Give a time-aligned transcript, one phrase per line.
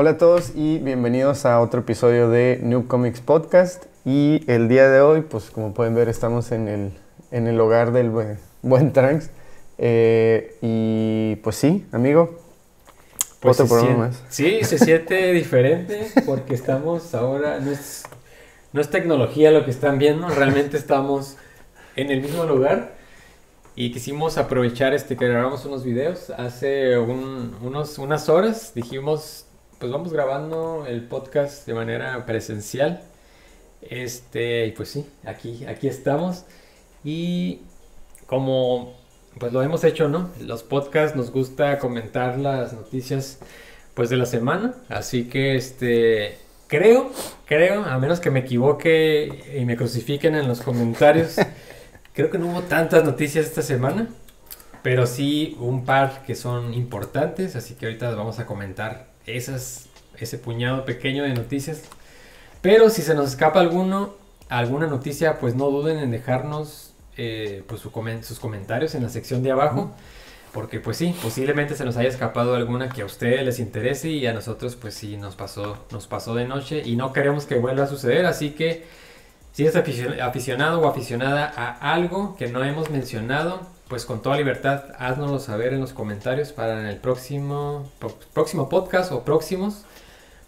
[0.00, 3.86] Hola a todos y bienvenidos a otro episodio de New Comics Podcast.
[4.04, 6.92] Y el día de hoy, pues como pueden ver, estamos en el,
[7.32, 9.30] en el hogar del buen, buen Tranks.
[9.76, 12.38] Eh, y pues sí, amigo.
[13.40, 14.24] Pues otro programa sien- más.
[14.28, 18.04] Sí, se siente diferente porque estamos ahora, no es,
[18.72, 21.38] no es tecnología lo que están viendo, realmente estamos
[21.96, 22.92] en el mismo lugar
[23.74, 29.47] y quisimos aprovechar este que grabamos unos videos hace un- unos, unas horas, dijimos,
[29.78, 33.02] pues vamos grabando el podcast de manera presencial.
[33.82, 36.44] Este, y pues sí, aquí, aquí estamos.
[37.04, 37.60] Y
[38.26, 38.98] como
[39.38, 40.30] pues lo hemos hecho, ¿no?
[40.40, 43.38] Los podcasts nos gusta comentar las noticias
[43.94, 47.10] pues de la semana, así que este creo,
[47.46, 51.36] creo, a menos que me equivoque y me crucifiquen en los comentarios,
[52.12, 54.08] creo que no hubo tantas noticias esta semana,
[54.82, 59.86] pero sí un par que son importantes, así que ahorita vamos a comentar esas
[60.18, 61.82] ese puñado pequeño de noticias.
[62.62, 64.14] Pero si se nos escapa alguno,
[64.48, 69.08] alguna noticia, pues no duden en dejarnos eh, pues su comen- sus comentarios en la
[69.10, 69.92] sección de abajo.
[70.52, 74.26] Porque pues sí, posiblemente se nos haya escapado alguna que a ustedes les interese y
[74.26, 77.84] a nosotros pues sí nos pasó, nos pasó de noche y no queremos que vuelva
[77.84, 78.24] a suceder.
[78.26, 78.84] Así que
[79.52, 84.36] si eres aficio- aficionado o aficionada a algo que no hemos mencionado, pues con toda
[84.36, 87.90] libertad haznoslo saber en los comentarios para en el próximo,
[88.34, 89.84] próximo podcast o próximos,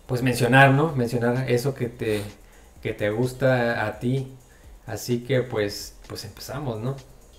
[0.06, 0.92] pues mencionar, ¿no?
[0.94, 2.22] Mencionar eso que te,
[2.82, 4.32] que te gusta a ti.
[4.86, 6.96] Así que pues, pues empezamos, ¿no?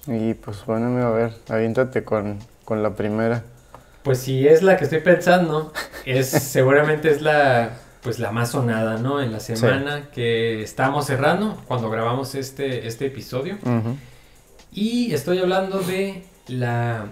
[0.07, 3.44] Y pues bueno, a ver, aviéntate con, con la primera.
[4.03, 5.72] Pues si es la que estoy pensando,
[6.05, 9.22] es seguramente es la pues la más sonada, ¿no?
[9.22, 13.59] En la semana que estamos cerrando cuando grabamos este, este episodio.
[13.61, 13.95] Ujú.
[14.72, 17.08] Y estoy hablando de la...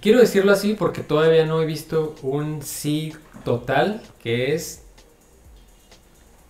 [0.00, 3.14] Quiero decirlo así porque todavía no he visto un sí
[3.44, 4.82] total, que es...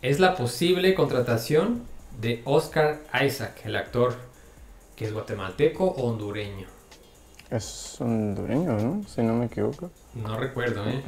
[0.03, 1.83] Es la posible contratación
[2.21, 4.17] de Oscar Isaac, el actor
[4.95, 6.67] que es guatemalteco o hondureño.
[7.51, 9.05] Es hondureño, ¿no?
[9.09, 9.91] Si no me equivoco.
[10.15, 11.03] No recuerdo, ¿eh?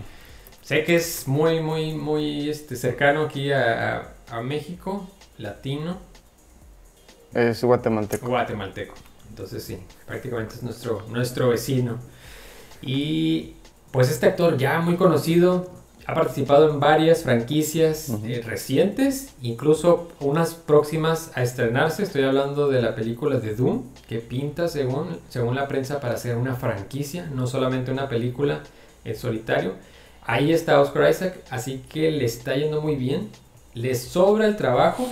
[0.63, 5.99] Sé que es muy, muy, muy este, cercano aquí a, a- a México, latino,
[7.33, 8.27] Es guatemalteco.
[8.29, 8.95] guatemalteco.
[9.39, 11.99] Entonces sí, prácticamente es nuestro, nuestro vecino.
[12.83, 13.55] Y
[13.93, 15.71] pues este actor ya muy conocido,
[16.07, 22.03] ha participado en varias franquicias eh, recientes, incluso unas próximas a estrenarse.
[22.03, 26.37] Estoy hablando de la película de Doom, que pinta según, según la prensa para ser
[26.37, 28.65] una franquicia, no solamente una película
[29.05, 29.75] en solitario.
[30.23, 33.29] Ahí está Oscar Isaac, así que le está yendo muy bien.
[33.75, 35.07] Le sobra el trabajo,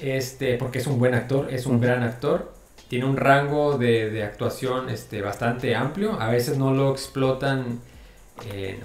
[0.00, 2.59] este, porque es un buen actor, es un gran actor.
[2.90, 6.20] Tiene un rango de, actuación este, bastante amplio.
[6.20, 7.78] A veces no lo explotan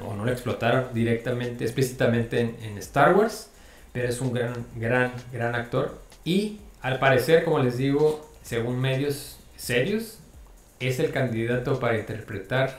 [0.08, 3.50] o no lo explotaron directamente, explícitamente en, en Star Wars,
[3.94, 6.00] pero es un gran, gran, gran actor.
[6.24, 10.20] Y al parecer, como les digo, según medios serios,
[10.80, 12.78] es el candidato para interpretar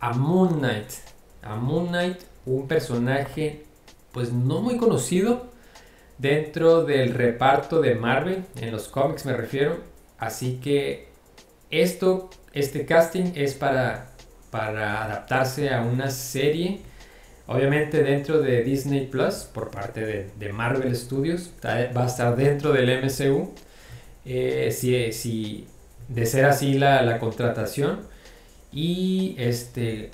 [0.00, 0.88] a Moon Knight.
[1.42, 3.66] A Moon Knight, un personaje
[4.10, 5.52] pues no muy conocido
[6.16, 9.95] dentro del reparto de Marvel, en los cómics me refiero.
[10.18, 11.08] Así que
[11.70, 14.12] esto, este casting es para,
[14.50, 16.80] para adaptarse a una serie,
[17.46, 22.72] obviamente dentro de Disney Plus, por parte de, de Marvel Studios, va a estar dentro
[22.72, 23.52] del MCU.
[24.24, 25.66] Eh, si, si
[26.08, 28.00] de ser así la, la contratación.
[28.72, 30.10] Y este,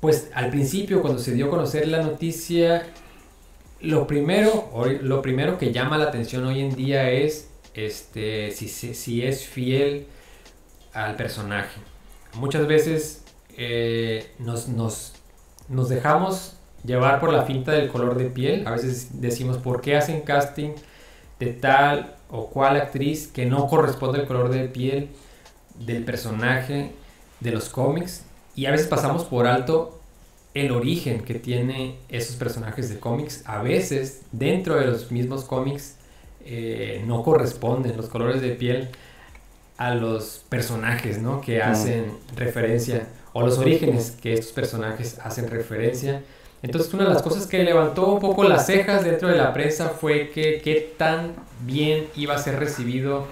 [0.00, 2.86] pues al principio cuando se dio a conocer la noticia,
[3.80, 4.70] lo primero,
[5.02, 10.06] lo primero que llama la atención hoy en día es este, si, si, es fiel
[10.92, 11.80] al personaje.
[12.34, 13.24] Muchas veces
[13.56, 15.12] eh, nos, nos,
[15.68, 18.66] nos dejamos llevar por la finta del color de piel.
[18.66, 20.70] A veces decimos, ¿por qué hacen casting
[21.38, 25.08] de tal o cual actriz que no corresponde al color de piel
[25.78, 26.92] del personaje
[27.40, 28.24] de los cómics?
[28.54, 30.00] Y a veces pasamos por alto
[30.54, 33.42] el origen que tiene esos personajes de cómics.
[33.46, 35.96] A veces dentro de los mismos cómics
[36.44, 38.88] eh, no corresponden los colores de piel
[39.76, 41.40] a los personajes ¿no?
[41.40, 46.22] que hacen referencia o los orígenes que estos personajes hacen referencia.
[46.62, 49.88] Entonces una de las cosas que levantó un poco las cejas dentro de la prensa
[49.88, 53.26] fue que qué tan bien iba a ser recibido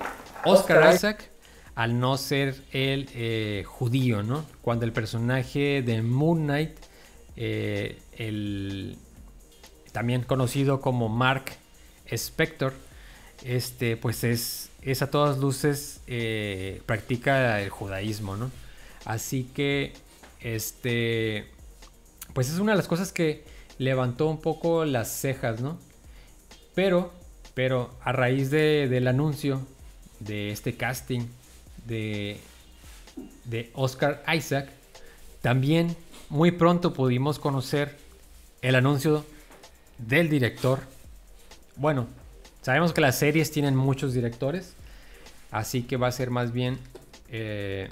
[0.44, 1.30] Oscar Isaac
[1.74, 4.44] al no ser el eh, judío, ¿no?
[4.62, 6.76] Cuando el personaje de Moon Knight,
[7.36, 8.98] eh, el,
[9.92, 11.52] también conocido como Mark
[12.06, 12.72] Spector,
[13.44, 18.50] este, pues es, es a todas luces eh, practica el judaísmo, ¿no?
[19.04, 19.92] Así que,
[20.40, 21.46] este,
[22.34, 23.44] pues es una de las cosas que
[23.78, 25.78] levantó un poco las cejas, ¿no?
[26.74, 27.12] Pero,
[27.54, 29.66] pero a raíz del anuncio
[30.20, 31.22] de este casting
[31.86, 32.38] de,
[33.44, 34.68] de Oscar Isaac,
[35.42, 35.96] también
[36.28, 37.96] muy pronto pudimos conocer
[38.62, 39.24] el anuncio
[39.98, 40.80] del director.
[41.76, 42.06] Bueno,
[42.62, 44.74] sabemos que las series tienen muchos directores,
[45.50, 46.78] así que va a ser más bien
[47.30, 47.88] eh,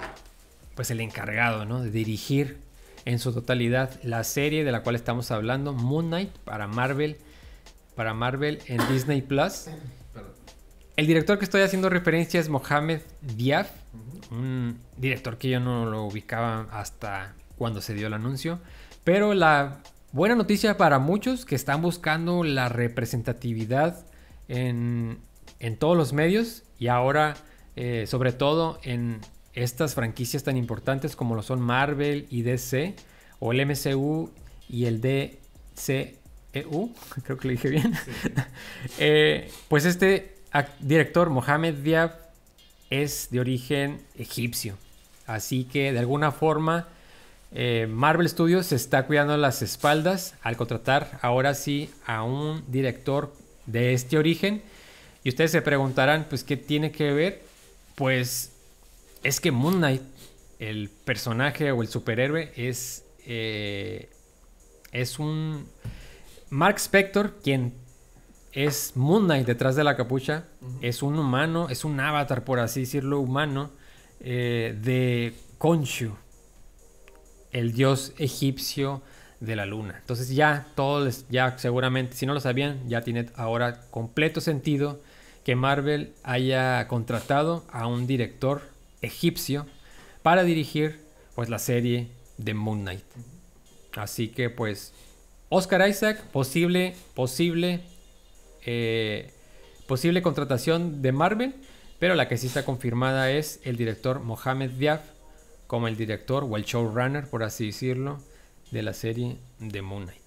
[0.75, 1.81] pues el encargado ¿no?
[1.81, 2.57] de dirigir
[3.05, 7.17] en su totalidad la serie de la cual estamos hablando, Moon Knight para Marvel,
[7.95, 9.67] para Marvel en Disney Plus.
[10.97, 13.69] El director que estoy haciendo referencia es Mohamed Diaf,
[14.31, 18.59] un director que yo no lo ubicaba hasta cuando se dio el anuncio.
[19.03, 19.77] Pero la
[20.11, 24.05] buena noticia para muchos que están buscando la representatividad
[24.47, 25.19] en,
[25.79, 27.35] todos los medios y ahora
[27.75, 29.19] eh, sobre todo en
[29.53, 32.95] estas franquicias tan importantes como lo son Marvel y DC,
[33.39, 34.29] o el MCU
[34.69, 36.15] y el DCEU,
[37.23, 37.93] creo que lo dije bien,
[38.99, 40.37] eh, pues este
[40.79, 42.13] director, Mohamed Diab,
[42.89, 44.77] es de origen egipcio.
[45.25, 46.87] Así que de alguna forma
[47.51, 53.33] eh, Marvel Studios se está cuidando las espaldas al contratar ahora sí a un director
[53.67, 54.63] de este origen.
[55.23, 57.43] Y ustedes se preguntarán, pues, ¿qué tiene que ver?
[57.95, 58.51] Pues
[59.23, 60.01] es que Moon Knight,
[60.57, 64.09] el personaje o el superhéroe, es, eh,
[64.91, 65.67] es un...
[66.49, 67.73] Mark Spector, quien
[68.53, 70.45] es Moon Knight detrás de la capucha,
[70.81, 73.69] es un humano, es un avatar, por así decirlo, humano,
[74.19, 76.15] eh, de Khonshu,
[77.51, 79.01] el dios egipcio
[79.39, 79.97] de la luna.
[79.99, 84.99] Entonces ya todos, ya seguramente, si no lo sabían, ya tiene ahora completo sentido
[85.43, 88.61] que Marvel haya contratado a un director
[89.01, 89.65] egipcio
[90.23, 90.99] para dirigir
[91.35, 93.03] pues la serie de Moon Knight.
[93.95, 94.93] Así que pues
[95.49, 97.81] Oscar Isaac, posible, posible,
[98.65, 99.31] eh,
[99.87, 101.55] posible contratación de Marvel,
[101.99, 105.01] pero la que sí está confirmada es el director Mohamed Diaf
[105.67, 108.19] como el director o el showrunner, por así decirlo,
[108.71, 110.21] de la serie de Moon Knight.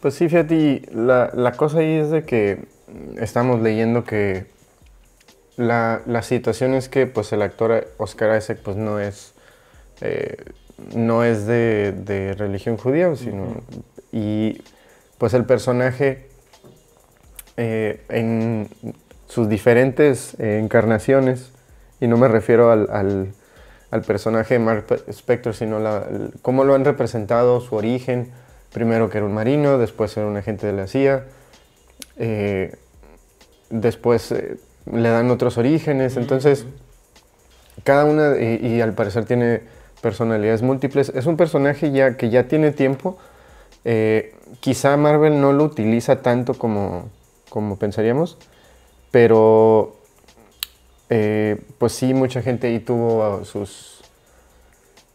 [0.00, 2.66] Pues sí, fíjate, la, la cosa ahí es de que
[3.18, 4.46] estamos leyendo que
[5.56, 9.32] la, situación es que pues el actor Oscar Isaac pues no es,
[10.00, 10.36] eh,
[10.94, 13.62] no es de, religión judía, sino,
[14.12, 14.62] y
[15.18, 16.28] pues el personaje
[17.56, 18.68] eh, en
[19.28, 21.52] sus diferentes eh, encarnaciones,
[22.00, 23.32] y no me refiero al,
[24.02, 26.06] personaje de Mark Spector, sino la,
[26.42, 28.30] cómo lo han representado, su origen,
[28.72, 31.24] primero que era un marino, después era un agente de la CIA,
[33.70, 34.34] después
[34.92, 36.66] le dan otros orígenes, entonces
[37.84, 39.62] cada una, y, al parecer tiene
[40.00, 43.18] personalidades múltiples, es un personaje ya que ya tiene tiempo,
[43.84, 47.08] eh, quizá Marvel no lo utiliza tanto como,
[47.48, 48.38] como pensaríamos,
[49.10, 49.95] pero
[51.10, 54.02] eh, pues sí, mucha gente ahí tuvo sus,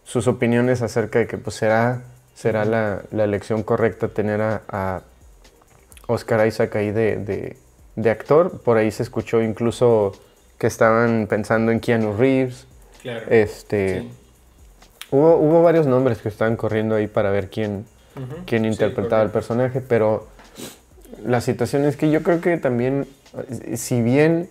[0.03, 2.03] sus opiniones acerca de que pues será,
[2.33, 5.01] será la, elección correcta tener a,
[6.07, 7.55] Oscar Isaac ahí de
[7.95, 8.61] de actor.
[8.61, 10.13] Por ahí se escuchó incluso
[10.57, 12.67] que estaban pensando en Keanu Reeves.
[13.01, 13.25] Claro.
[13.29, 14.07] Este,
[15.09, 17.85] hubo, hubo, varios nombres que estaban corriendo ahí para ver quién,
[18.45, 20.27] quién interpretaba el personaje, pero
[21.25, 23.07] la situación es que yo creo que también,
[23.75, 24.49] si bien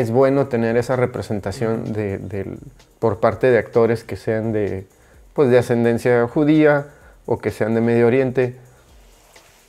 [0.00, 2.58] es bueno tener esa representación de,
[2.98, 4.86] por parte de actores que sean de,
[5.32, 6.88] pues, de ascendencia judía
[7.24, 8.56] o que sean de Medio Oriente,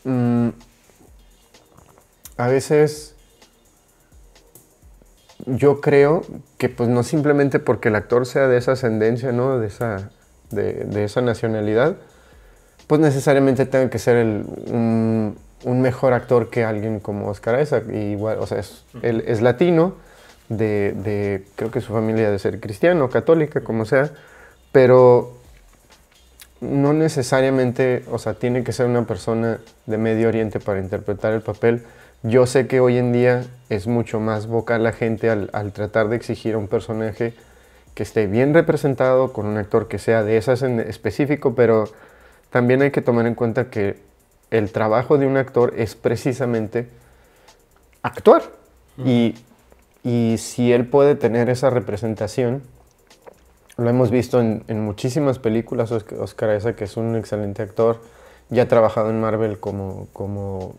[0.03, 0.49] mm,
[2.37, 3.15] a veces
[5.45, 6.23] yo creo
[6.57, 9.59] que pues no simplemente porque el actor sea de esa ascendencia, ¿no?
[9.59, 10.11] De esa,
[10.51, 11.95] de, esa nacionalidad,
[12.87, 17.85] pues necesariamente tenga que ser un, mejor actor que alguien como Oscar Isaac.
[17.93, 19.95] igual, o sea, es, él es latino,
[20.49, 24.11] de, creo que su familia de ser cristiano, católica, como sea,
[24.71, 25.37] pero
[26.61, 31.41] no necesariamente, o sea, tiene que ser una persona de Medio Oriente para interpretar el
[31.41, 31.83] papel
[32.23, 36.15] yo sé que hoy en día es mucho más vocal la gente al, tratar de
[36.15, 37.33] exigir a un personaje
[37.93, 41.85] que esté bien representado, con un actor que sea de esas en específico, pero
[42.49, 43.99] también hay que tomar en cuenta que
[44.49, 46.87] el trabajo de un actor es precisamente
[48.01, 48.43] actuar.
[48.97, 49.35] y,
[50.37, 52.61] si él puede tener esa representación,
[53.77, 58.01] lo hemos visto en, muchísimas películas, Oscar Isaac, que es un excelente actor,
[58.49, 60.75] ya ha trabajado en Marvel como, como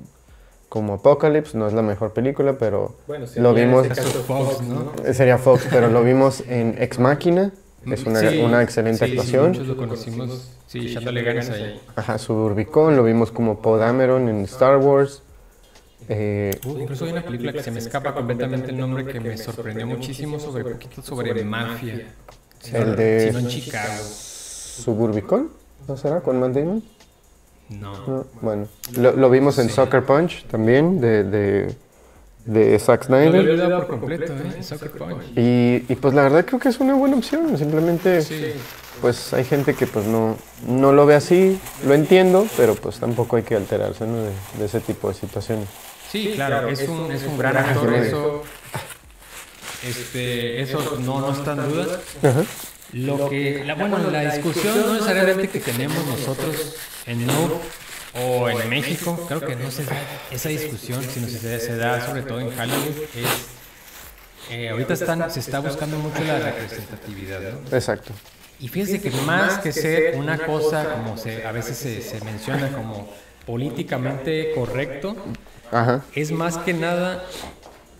[0.69, 2.95] como Apocalypse, no es la mejor película, pero
[3.37, 3.89] lo vimos.
[4.27, 4.93] Fox, ¿no?
[5.15, 7.53] Sería Fox, pero lo vimos en Ex Máquina,
[7.91, 9.49] es una, Sí, una excelente sí, actuación.
[9.49, 11.81] Muchos lo conocimos, sí, echándole ganas ahí.
[11.97, 15.23] Ajá, Suburbicon, lo vimos como Poe Dameron en Star Wars.
[16.09, 19.37] Eh, Uh, incluso hay una película que se me escapa completamente el nombre que me
[19.37, 22.07] sorprendió muchísimo sobre poquito sobre mafia.
[22.73, 24.03] El no- de- si no en Chicago.
[24.03, 25.51] Suburbicon,
[25.87, 26.21] ¿no será?
[26.21, 26.83] ¿Con Matt Damon?
[27.69, 28.07] No.
[28.07, 29.75] No, bueno, lo, lo vimos en Sí.
[29.75, 31.75] Soccer Punch también, de, de,
[32.47, 33.41] de Zack Snyder.
[33.41, 34.63] olvidado por completo, ¿eh?
[34.63, 35.23] Soccer Punch.
[35.37, 38.53] Y, y pues la verdad creo que es una buena opción, simplemente Sí.
[39.03, 40.37] pues hay gente que pues no,
[40.67, 44.17] no lo ve así, lo entiendo, pero pues tampoco hay que alterarse ¿no?
[44.23, 45.69] de, de ese tipo de situaciones.
[46.11, 48.43] Sí, claro, es un, es un gran actor, eso,
[49.87, 52.01] este, eso no, no está en duda.
[52.23, 52.45] Ajá.
[52.93, 57.61] Lo que, la, bueno, la discusión no necesariamente que tenemos nosotros en Noob
[58.15, 59.97] o en México, creo que no se da
[60.31, 65.41] esa discusión, sino se, se da sobre todo en Hollywood, es, eh, ahorita están, se
[65.41, 67.77] está buscando mucho la representatividad, ¿no?
[67.77, 68.13] Exacto.
[68.61, 72.73] Y fíjense que más que ser una cosa como se, a veces se, se menciona
[72.73, 73.13] como
[73.47, 75.15] políticamente correcto,
[76.15, 77.25] Es más que nada,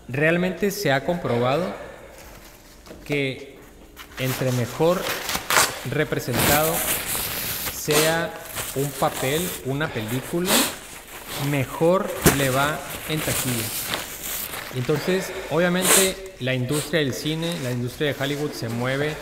[0.07, 1.65] realmente se ha comprobado
[3.05, 3.57] que
[4.19, 5.01] entre mejor
[5.89, 6.73] representado
[7.73, 8.31] sea
[8.75, 10.51] un papel, una película,
[11.49, 13.65] mejor le va en taquilla.
[14.75, 19.15] Entonces, obviamente, la industria del cine, la industria de Hollywood se mueve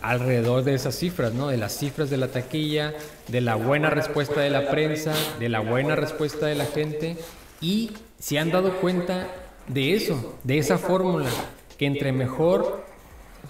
[0.00, 1.48] alrededor de esas cifras, ¿no?
[1.48, 2.94] De las cifras de la taquilla,
[3.26, 7.16] de la buena respuesta de la prensa, de la buena respuesta de la gente.
[7.60, 9.28] Y se han dado cuenta
[9.66, 11.28] de eso, de esa fórmula,
[11.76, 12.84] que entre mejor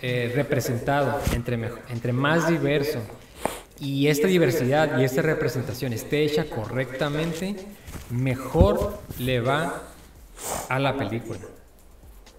[0.01, 1.59] eh, representado, entre,
[1.91, 3.01] entre más diverso,
[3.81, 7.55] y esta diversidad y esta representación esté hecha correctamente,
[8.11, 9.83] mejor le va
[10.69, 11.41] a la película.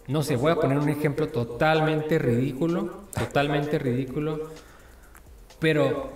[0.07, 4.49] No sé, voy a poner un ejemplo totalmente ridículo, totalmente ridículo,
[5.59, 6.11] pero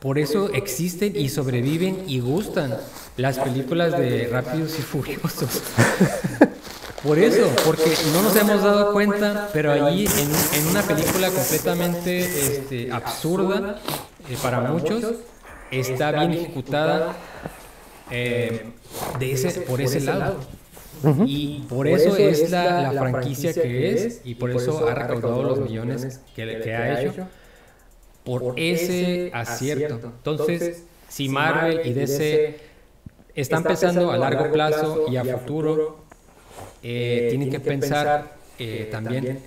[0.00, 2.76] por eso existen y sobreviven y gustan
[3.16, 5.62] las películas de Rápidos y Furiosos.
[7.02, 12.20] Por eso, porque no nos hemos dado cuenta, pero allí en, en una película completamente
[12.20, 13.78] este, absurda
[14.30, 15.04] eh, para muchos,
[15.70, 17.14] está bien ejecutada
[18.10, 18.70] eh,
[19.18, 20.38] de ese, por ese lado.
[21.26, 25.60] Y por eso es la, la franquicia que es y por eso ha recaudado los
[25.60, 27.28] millones que, que ha hecho
[28.24, 30.00] por ese acierto.
[30.02, 32.73] Entonces, si Marvel y DC
[33.34, 35.96] están pensando a largo plazo y a futuro,
[36.82, 39.40] eh, tienen que pensar eh, también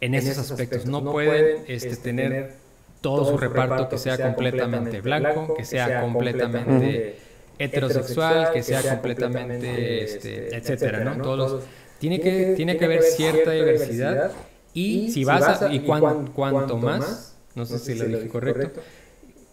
[0.00, 0.86] en esos aspectos.
[0.86, 2.54] No pueden este, tener
[3.00, 7.16] todo su reparto que sea completamente blanco, que sea completamente
[7.58, 11.22] heterosexual, que sea completamente, este, etcétera, ¿no?
[11.22, 11.64] Todos los-
[11.98, 14.32] tiene que tiene que haber cierta diversidad
[14.74, 18.80] y si vas a, y cuan- cuanto más, no sé si lo dije correcto,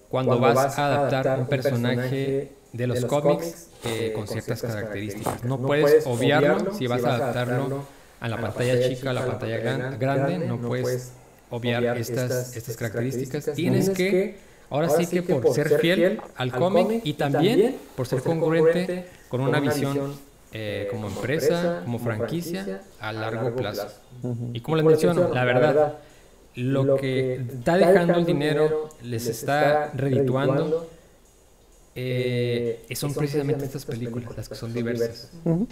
[0.10, 5.44] cuando vas a adaptar un personaje de los cómics eh, con ciertas características.
[5.44, 7.84] No puedes obviarlo si vas a adaptarlo
[8.20, 11.12] a la pantalla chica, a la pantalla gran- grande, no puedes
[11.50, 13.52] obviar estas, estas características.
[13.56, 14.38] Tienes que,
[14.70, 19.60] ahora sí que por ser fiel al cómic y también por ser congruente con una
[19.60, 20.14] visión
[20.54, 23.88] eh, como empresa, como franquicia a largo plazo.
[24.54, 25.94] Y como les menciono, la verdad,
[26.56, 30.90] lo que está dejando el dinero les está redituando
[31.96, 35.32] eh, son precisamente estas películas, las que son diversas.
[35.44, 35.68] Ujú.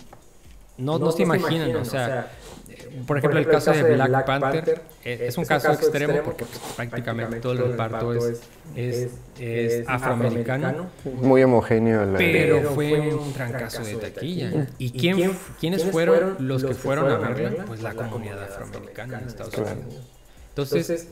[0.75, 2.32] No, no se imaginan, o sea,
[2.68, 6.60] eh, por ejemplo, el caso de Black Panther eh, es un caso extremo porque pues,
[6.75, 8.42] prácticamente todo el reparto es,
[8.75, 10.88] es, es afroamericano,
[11.22, 12.06] Muy homogéneo.
[12.08, 14.68] La, pero fue un trancazo de taquilla.
[14.80, 17.65] ¿Y quién, quiénes fueron los que fueron a verla?
[17.65, 19.80] Pues la comunidad afroamericana en Estados Claro.
[19.80, 20.01] Unidos.
[20.50, 21.08] Entonces,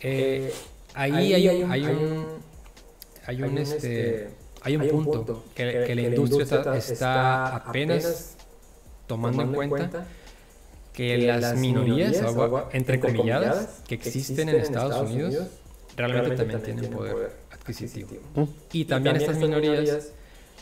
[0.00, 0.52] eh,
[0.94, 2.26] ahí hay, un- hay un,
[3.26, 4.28] hay un, este,
[4.64, 8.36] hay un punto que, que la industria está, está apenas
[9.06, 10.06] tomando en cuenta
[10.92, 15.48] que las minorías, o, entre comilladas, que existen en Estados Unidos,
[15.96, 18.10] realmente también tienen poder adquisitivo.
[18.72, 20.12] Y también estas minorías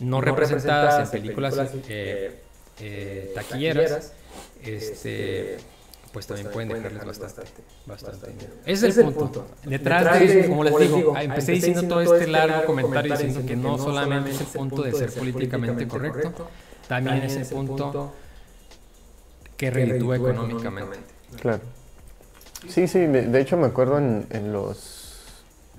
[0.01, 1.55] no representadas en películas
[1.89, 2.41] eh,
[2.81, 4.13] eh, taquilleras,
[4.65, 5.59] este,
[6.13, 7.51] pues también pueden dejarles bastante,
[7.87, 8.53] bastante dinero.
[8.67, 9.47] Ese es el punto.
[9.65, 13.79] Detrás de eso, como les digo, empecé diciendo todo este largo comentario diciendo que no
[13.79, 16.49] solamente es el punto de ser políticamente correcto,
[16.89, 18.13] también es el punto
[19.57, 20.99] que reditúa económicamente.
[21.41, 21.61] Claro.
[22.69, 25.01] Sí, sí, de, de hecho me acuerdo en, en los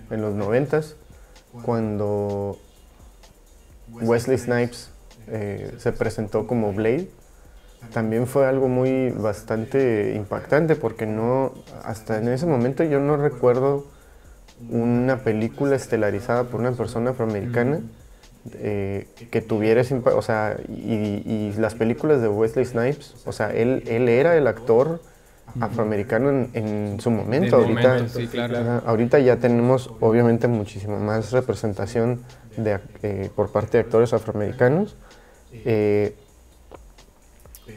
[0.10, 0.96] en los noventas
[1.63, 2.58] cuando
[3.90, 4.90] Wesley Snipes
[5.28, 7.10] eh, se presentó como Blade.
[7.92, 13.86] También fue algo muy bastante impactante porque no hasta en ese momento yo no recuerdo
[14.70, 17.82] una película estelarizada por una persona afroamericana
[18.56, 23.52] eh, que tuviera ese impacto, o sea, y, las películas de Wesley Snipes, o sea,
[23.52, 25.00] él, él era el actor
[25.60, 27.58] afroamericano en, su momento.
[27.58, 32.22] ahorita, ahorita ya tenemos obviamente muchísima más representación
[32.58, 34.96] de, eh, por parte de actores afroamericanos,
[35.52, 36.16] eh,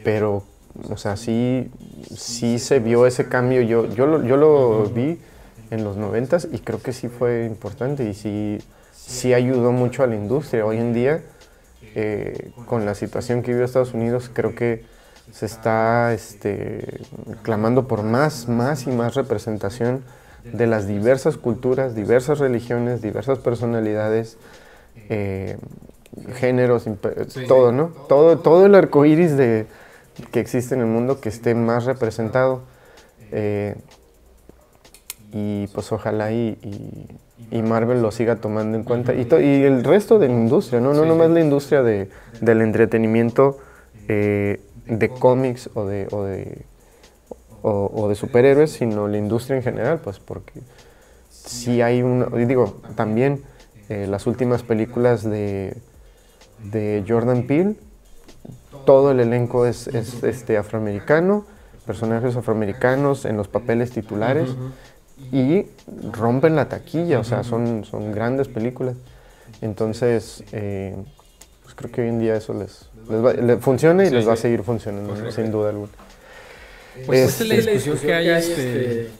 [0.03, 0.43] pero,
[0.89, 1.71] o sea, sí,
[2.15, 3.61] sí se vio ese cambio.
[3.61, 5.19] Yo, yo, lo, yo lo vi
[5.71, 8.59] en los noventas y creo que sí fue importante y sí,
[8.93, 10.65] sí ayudó mucho a la industria.
[10.65, 11.21] Hoy en día,
[11.95, 14.85] eh, con la situación que vive Estados Unidos, creo que
[15.31, 17.01] se está este,
[17.41, 20.03] clamando por más, más y más representación
[20.43, 24.37] de las diversas culturas, diversas religiones, diversas personalidades,
[25.09, 25.57] eh,
[26.33, 26.85] géneros,
[27.47, 27.87] todo, ¿no?
[28.07, 29.67] Todo, todo el arco iris de,
[30.31, 32.61] que existe en el mundo que esté más representado.
[33.31, 33.75] Eh,
[35.31, 36.57] y pues ojalá y,
[37.51, 39.13] y, Marvel lo siga tomando en cuenta.
[39.13, 40.93] Y, y el resto de la industria, ¿no?
[40.93, 42.09] No nomás la industria de,
[42.41, 43.59] del entretenimiento
[44.07, 46.65] eh, de cómics o de, o de,
[47.61, 50.61] o, de superhéroes, sino la industria en general, pues porque
[51.29, 53.43] si hay una, digo, también
[53.89, 55.75] eh, las últimas películas de,
[56.63, 57.75] de Jordan Peele,
[58.85, 61.45] todo el elenco es, es este, afroamericano,
[61.85, 64.49] personajes afroamericanos en los papeles titulares
[65.31, 65.65] y
[66.11, 68.95] rompen la taquilla, o sea, son, son grandes películas.
[69.61, 70.95] Entonces, eh,
[71.63, 72.89] pues creo que hoy en día eso les,
[73.41, 75.91] les, funciona y les va a seguir funcionando, sin duda alguna.
[77.05, 79.11] Pues es, la discusión que hay este, este,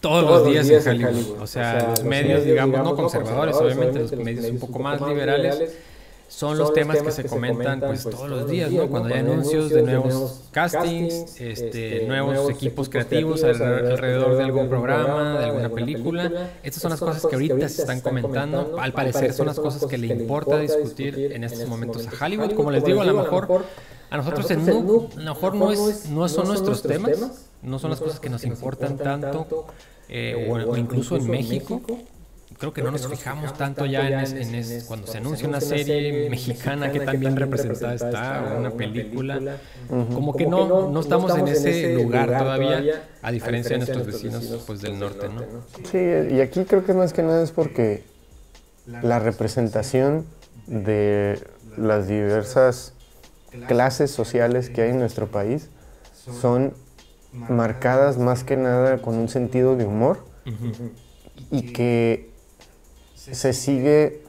[0.00, 1.40] todos, los días, en Hollywood.
[1.40, 5.72] O sea, los medios, digamos, no conservadores, obviamente, los medios un poco más liberales
[6.32, 8.88] son los temas que se comentan pues, pues todos los días, ¿no?
[8.88, 15.38] Cuando hay anuncios de nuevos castings, este, este nuevos equipos creativos alrededor de algún programa,
[15.38, 16.50] de alguna película.
[16.62, 18.78] Estas son las cosas que ahorita se están comentando.
[18.80, 22.52] Al parecer son las cosas que le importa discutir en estos momentos a Hollywood.
[22.54, 23.64] Como les digo, a lo mejor
[24.08, 28.00] a nosotros en a lo mejor no, es, no son nuestros temas, no son las
[28.00, 29.66] cosas que nos importan tanto,
[30.08, 31.82] eh, o, incluso en México
[32.58, 37.00] creo que no nos fijamos tanto ya en, cuando se anuncia una serie mexicana que
[37.00, 43.04] también representada está, o una película, como que no, no estamos en ese lugar todavía,
[43.22, 45.42] a diferencia de nuestros vecinos pues del norte, ¿no?
[45.90, 45.98] Sí,
[46.34, 48.04] y aquí creo que más que nada es porque
[48.86, 50.26] la representación
[50.66, 51.38] de
[51.76, 52.94] las diversas
[53.68, 55.68] clases sociales que hay en nuestro país
[56.40, 56.74] son
[57.32, 60.24] marcadas más que nada con un sentido de humor
[61.50, 62.31] y que
[63.30, 64.20] se sigue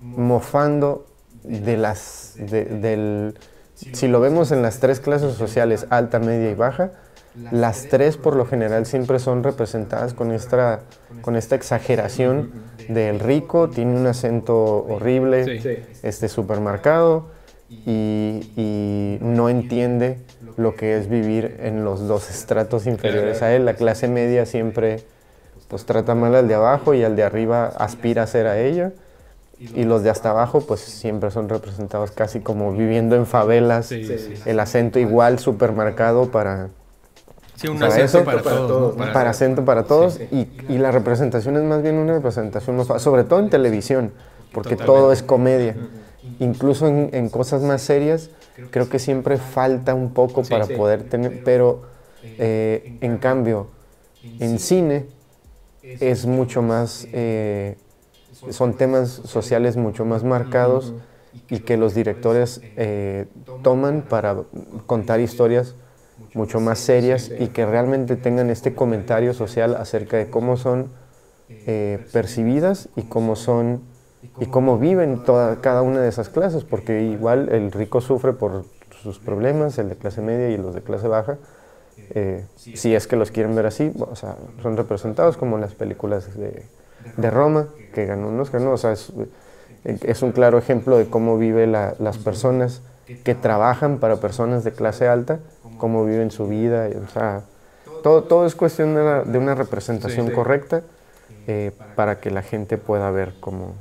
[0.00, 1.06] mofando
[1.42, 3.34] de las, del,
[3.74, 6.92] si lo vemos en las tres clases sociales, alta, media y baja,
[7.52, 10.80] las tres por lo general siempre son representadas con esta,
[11.20, 12.50] con esta exageración
[12.88, 17.28] del rico, tiene un acento horrible, este supermercado
[17.68, 20.18] y, y, no entiende
[20.56, 23.64] lo que es vivir en los dos estratos inferiores a él.
[23.64, 25.04] La clase media siempre
[25.70, 28.92] pues trata mal al de abajo y al de arriba aspira a ser a ella.
[29.58, 34.58] Y los de hasta abajo pues siempre son representados casi como viviendo en favelas, el
[34.58, 36.68] acento igual súper marcado para...
[37.56, 38.96] Sí, un acento para, todos.
[38.96, 40.18] Para, acento para todos.
[40.32, 44.12] Y, y, la representación es más bien una representación, sobre todo en televisión,
[44.52, 45.76] porque todo es comedia.
[46.38, 48.30] Incluso en, en, cosas más serias
[48.70, 51.82] creo que siempre falta un poco para poder tener, pero
[52.22, 53.68] eh, en cambio
[54.38, 55.06] en cine
[55.98, 57.76] es mucho más, eh,
[58.50, 60.94] son temas sociales mucho más marcados
[61.48, 63.26] y que los directores eh,
[63.62, 64.36] toman para
[64.86, 65.74] contar historias
[66.34, 70.90] mucho más serias y que realmente tengan este comentario social acerca de cómo son
[71.48, 73.82] eh, percibidas y cómo son
[74.38, 78.64] y cómo viven toda, cada una de esas clases, porque igual el rico sufre por
[79.02, 81.38] sus problemas, el de clase media y los de clase baja,
[82.10, 86.36] eh, si es que los quieren ver así, o sea, son representados como las películas
[86.36, 86.64] de,
[87.16, 88.72] de Roma, que ganó un Oscar, ¿no?
[88.72, 89.12] O sea, es,
[89.84, 92.82] es un claro ejemplo de cómo viven las personas
[93.24, 95.40] que trabajan para personas de clase alta,
[95.78, 97.42] cómo viven su vida, o sea,
[98.02, 100.82] todo, todo es cuestión de una, de una representación correcta
[101.46, 103.74] eh, para que la gente pueda ver cómo,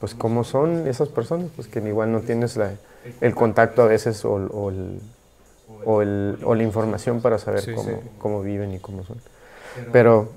[0.00, 2.72] pues, cómo son esas personas, pues que igual no tienes la,
[3.20, 5.00] el contacto a veces o, o el
[5.84, 9.18] o, el, o la información para saber cómo, cómo, viven y cómo son.
[9.92, 10.28] Pero,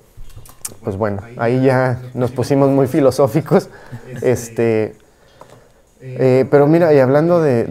[0.83, 3.69] pues bueno, ahí ya nos pusimos muy filosóficos.
[4.21, 4.95] Este,
[6.01, 7.65] eh, pero mira, y hablando de,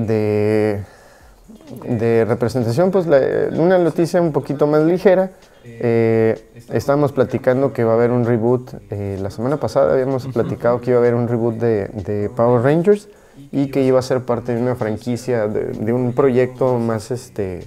[1.83, 5.31] de representación, pues una noticia un poquito más ligera.
[5.65, 6.39] Eh,
[6.73, 8.75] estábamos platicando que va a haber un reboot.
[8.91, 12.63] Eh, la semana pasada habíamos platicado que iba a haber un reboot de, de, Power
[12.63, 13.09] Rangers
[13.51, 17.66] y que iba a ser parte de una franquicia, de, un proyecto más este,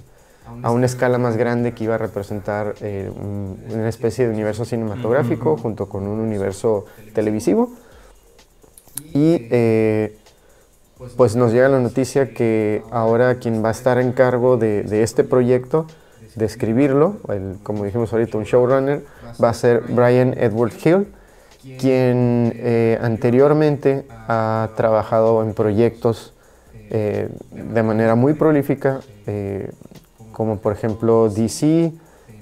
[0.62, 5.56] a una escala más grande que iba a representar eh, una especie de universo cinematográfico
[5.56, 7.70] junto con un universo televisivo.
[9.14, 9.48] Y
[11.16, 15.22] pues nos llega la noticia que ahora quien va a estar en cargo de, este
[15.22, 15.86] proyecto,
[16.34, 17.16] de escribirlo,
[17.62, 19.04] como dijimos ahorita, un showrunner,
[19.42, 21.06] va a ser Brian Edward Hill,
[21.78, 26.34] quien eh, anteriormente ha trabajado en proyectos
[26.90, 29.70] eh, de manera muy prolífica, eh,
[30.32, 31.92] como por ejemplo DC,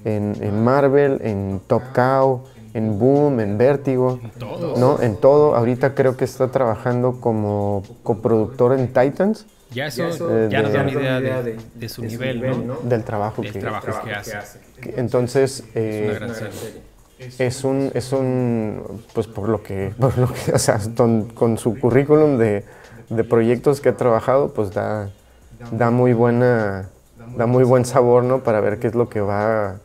[0.05, 2.45] en, en Marvel, en Top Cow,
[2.77, 5.01] en Boom, en Vértigo, en ¿no?
[5.01, 5.57] En todo.
[5.57, 9.47] Ahorita creo que está trabajando como coproductor en Titans.
[9.71, 12.77] Ya eso, eh, ya nos da una idea de, su, nivel, ¿no?
[12.83, 14.61] Del trabajo, que, trabajo que, hace.
[14.97, 16.19] Entonces, eh,
[17.19, 21.79] es, un, es un, pues por lo que, por lo que o sea, con, su
[21.79, 22.65] currículum de,
[23.09, 25.11] de, proyectos que ha trabajado, pues da,
[25.73, 26.89] da muy buena,
[27.37, 28.43] da muy buen sabor, ¿no?
[28.43, 29.77] Para ver qué es lo que va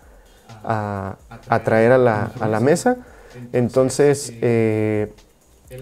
[0.64, 1.16] a,
[1.64, 2.98] traer a la, a la, mesa.
[3.54, 5.14] Entonces, eh,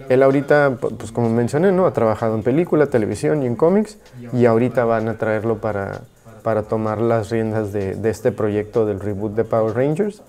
[0.08, 1.86] él ahorita, pues como mencioné, ¿no?
[1.86, 3.98] ha trabajado en película, televisión y en cómics,
[4.32, 6.02] y ahorita van a traerlo para,
[6.44, 10.22] para tomar las riendas de, de este proyecto del reboot de Power Rangers.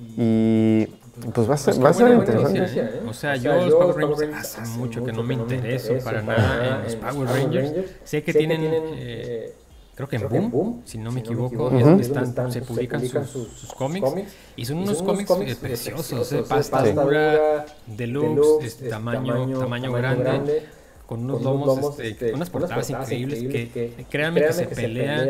[0.00, 0.86] Y
[1.32, 2.80] pues va a ser, pues va a ser interesante.
[2.80, 3.02] ¿eh?
[3.08, 6.84] O sea, yo, los Power Rangers hace mucho que no me intereso para nada en
[6.84, 7.72] los Power Rangers.
[8.04, 8.60] Sé que tienen...
[8.62, 9.54] Eh,
[9.94, 14.10] creo que en Boom, si no me equivoco, es donde están, se publican sus, cómics,
[14.56, 20.64] y son unos cómics, eh, preciosos, eh, pasta dura, deluxe, este, tamaño, tamaño grande,
[21.06, 25.28] con unos lomos, este, este unas portadas increíbles que, créanme que se pelean,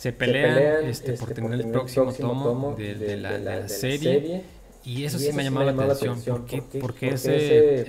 [0.00, 4.44] se pelean este, por tener el próximo tomo de, la, serie,
[4.82, 7.86] y eso sí me ha llamado la atención, porque, porque ese...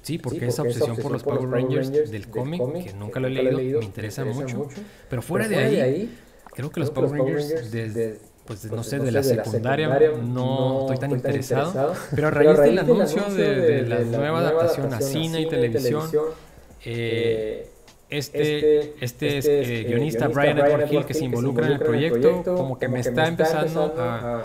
[0.00, 3.78] Sí, porque, esa obsesión por los Power Rangers, del cómic, que nunca lo he leído,
[3.78, 4.68] me interesa, mucho,
[5.08, 6.18] Pero fuera, de, ahí,
[6.56, 9.86] creo que los Power Rangers, desde, pues, pues no sé, de la secundaria,
[10.24, 11.94] no, estoy tan interesado.
[12.16, 16.10] Pero a raíz del anuncio de, la nueva adaptación a cine y televisión,
[16.84, 17.68] eh,
[18.12, 22.88] este, este, este guionista Brian Edward Hill que se involucra en el proyecto, como que
[22.88, 24.42] me está empezando a,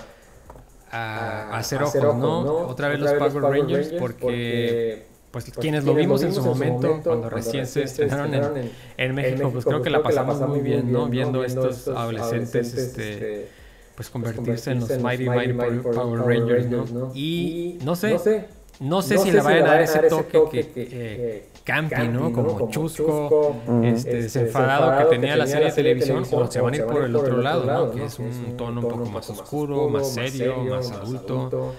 [0.90, 2.42] a, hacer ojos, ¿no?
[2.68, 7.30] Otra vez los Power Rangers, porque pues, pues quienes lo vimos en su momento, cuando,
[7.30, 8.34] recién se estrenaron
[8.98, 11.08] en, México, pues creo que la pasamos muy bien, ¿no?
[11.08, 13.50] Viendo estos adolescentes, este, este,
[13.96, 17.12] pues convertirse en los Mighty Mighty Power Rangers, ¿no?
[17.14, 18.48] Y no sé,
[18.80, 22.32] no sé si le vayan a dar ese toque que, eh, campi, ¿no?
[22.32, 26.78] Como chusco, este, este, desenfadado que tenía la serie de televisión, o se van a
[26.78, 27.92] ir por el otro lado, ¿no?
[27.92, 31.74] Que es un tono un poco más oscuro, más serio, más adulto.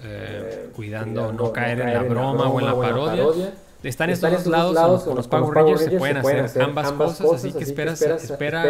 [0.00, 3.52] Eh, cuidando no caer en la broma o en la parodia.
[3.82, 7.64] Están estos dos lados, con los Power Rangers se pueden hacer ambas cosas, así que
[7.64, 8.64] espera, se espera,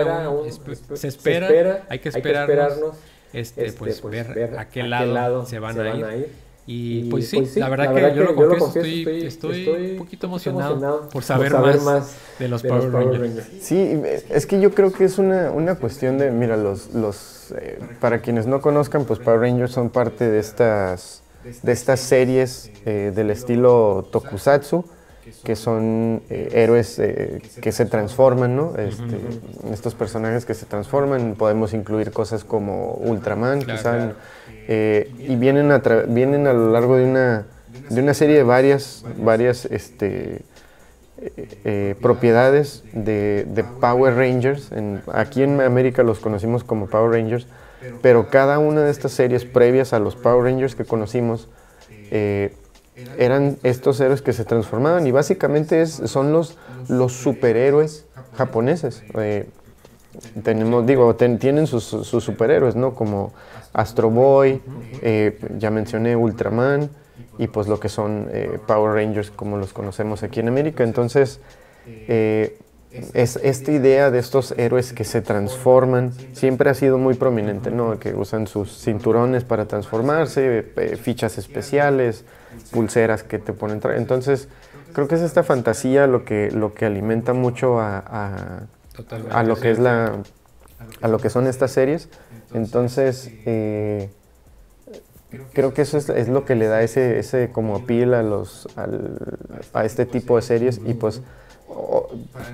[0.94, 2.96] se espera, hay que esperarnos,
[3.32, 6.47] este, pues, este, pues ver a qué lado se van a ir.
[6.70, 11.08] Y, pues, pues, sí, la verdad, que, yo lo confieso, estoy, estoy, un poquito emocionado,
[11.08, 13.48] por saber, más, de los Power, Rangers.
[13.62, 17.78] Sí, es que yo creo que es una, una cuestión de, mira, los, los eh,
[18.00, 21.22] para quienes no conozcan, pues Power Rangers son parte de estas,
[21.62, 24.84] de estas series eh, del estilo tokusatsu,
[25.44, 27.00] que son eh, héroes
[27.62, 28.76] que se transforman, ¿no?
[28.76, 29.18] Este,
[29.72, 34.12] estos personajes que se transforman, podemos incluir cosas como Ultraman, quizás
[34.70, 37.46] eh, y vienen a, vienen a lo largo de una,
[37.88, 40.42] de una serie de varias, varias este,
[41.22, 44.70] eh, eh, propiedades de, de, Power Rangers.
[45.10, 47.46] Aquí en América los conocimos como Power Rangers,
[48.02, 51.48] pero cada una de estas series previas a los Power Rangers que conocimos
[53.16, 58.04] eran estos héroes que se transformaban y básicamente son los superhéroes
[58.36, 59.02] japoneses.
[60.42, 62.94] Tenemos, digo, tienen sus, superhéroes, ¿no?
[62.94, 63.32] Como
[63.72, 64.60] Astro Boy,
[65.02, 66.90] eh, ya mencioné Ultraman
[67.38, 70.84] y pues lo que son eh, Power Rangers como los conocemos aquí en América.
[70.84, 71.40] Entonces,
[71.86, 72.58] eh,
[73.12, 77.98] es, esta idea de estos héroes que se transforman siempre ha sido muy prominente, ¿no?
[77.98, 80.64] Que usan sus cinturones para transformarse,
[81.00, 82.24] fichas especiales,
[82.72, 83.80] pulseras que te ponen...
[83.94, 84.48] Entonces,
[84.92, 88.66] creo que es esta fantasía lo que, lo que alimenta mucho a
[89.42, 90.22] lo que es la...
[91.00, 92.08] a lo que son estas series.
[92.54, 94.10] Entonces, eh,
[95.52, 98.68] creo que eso es, lo que le da ese, ese como appeal a, los,
[99.72, 100.80] a este tipo de series.
[100.84, 101.22] Y pues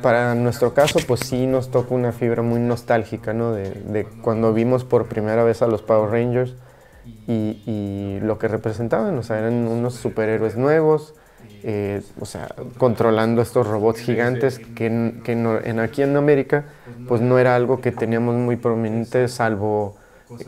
[0.03, 3.53] para nuestro caso, pues sí nos toca una fibra muy nostálgica, ¿no?
[3.53, 6.55] De, de cuando vimos por primera vez a los Power Rangers
[7.29, 11.15] y, y lo que representaban, o sea, eran unos superhéroes nuevos,
[11.63, 16.65] eh, o sea, controlando estos robots gigantes que, que en, aquí en América
[17.09, 17.39] pues no.
[17.39, 19.97] era algo que teníamos muy prominente salvo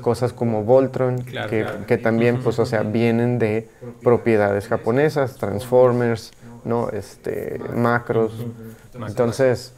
[0.00, 3.68] cosas como Voltron, que, que, también pues o sea vienen de
[4.02, 6.32] propiedades japonesas, Transformers,
[6.66, 6.90] ¿no?
[6.90, 8.32] este, macros.
[9.06, 9.72] Entonces,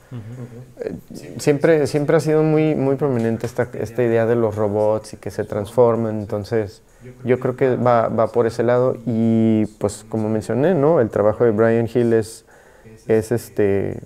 [0.81, 0.95] eh,
[1.39, 5.31] siempre, siempre ha sido muy, muy prominente esta, esta idea de los robots y que
[5.31, 6.19] se transforman.
[6.19, 6.83] Entonces,
[7.25, 11.01] yo creo que va, va, por ese lado y pues como mencioné, ¿no?
[11.01, 12.45] El trabajo de Brian Hill es,
[13.07, 14.01] es este,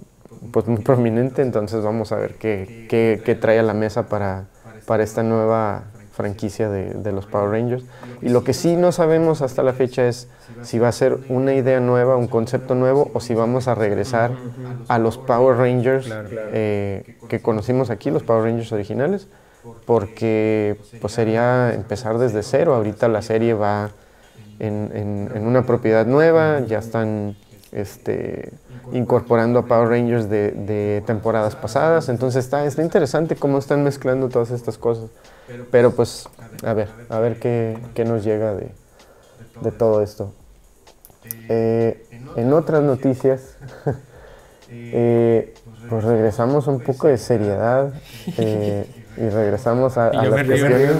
[0.52, 4.46] pues muy prominente, entonces vamos a ver qué, qué, qué trae a la mesa para,
[4.86, 6.68] para esta nueva franquicia.
[6.68, 7.84] de, de, los Power Rangers.
[8.20, 10.28] Y lo que sí no sabemos hasta la fecha es
[10.62, 14.32] si va a ser una idea nueva, un concepto nuevo, o si vamos a regresar
[14.88, 16.08] a los Power Rangers
[16.52, 19.28] eh, que conocimos aquí, los Power Rangers originales,
[19.86, 22.74] porque pues sería empezar desde cero.
[22.74, 23.90] Ahorita la serie va
[24.58, 27.36] en, en, una propiedad nueva, ya están
[27.72, 28.52] este,
[28.92, 34.50] incorporando a Power Rangers de, temporadas pasadas, entonces está, está interesante cómo están mezclando todas
[34.50, 35.10] estas cosas.
[35.70, 36.28] Pero pues,
[36.64, 38.70] a ver, a ver qué, qué nos llega de,
[39.62, 40.32] de todo esto.
[41.48, 43.56] Eh, en otras noticias,
[44.70, 45.54] eh,
[45.88, 47.92] pues regresamos un poco de seriedad.
[48.38, 50.96] Eh, y regresamos a, las, cuestiones,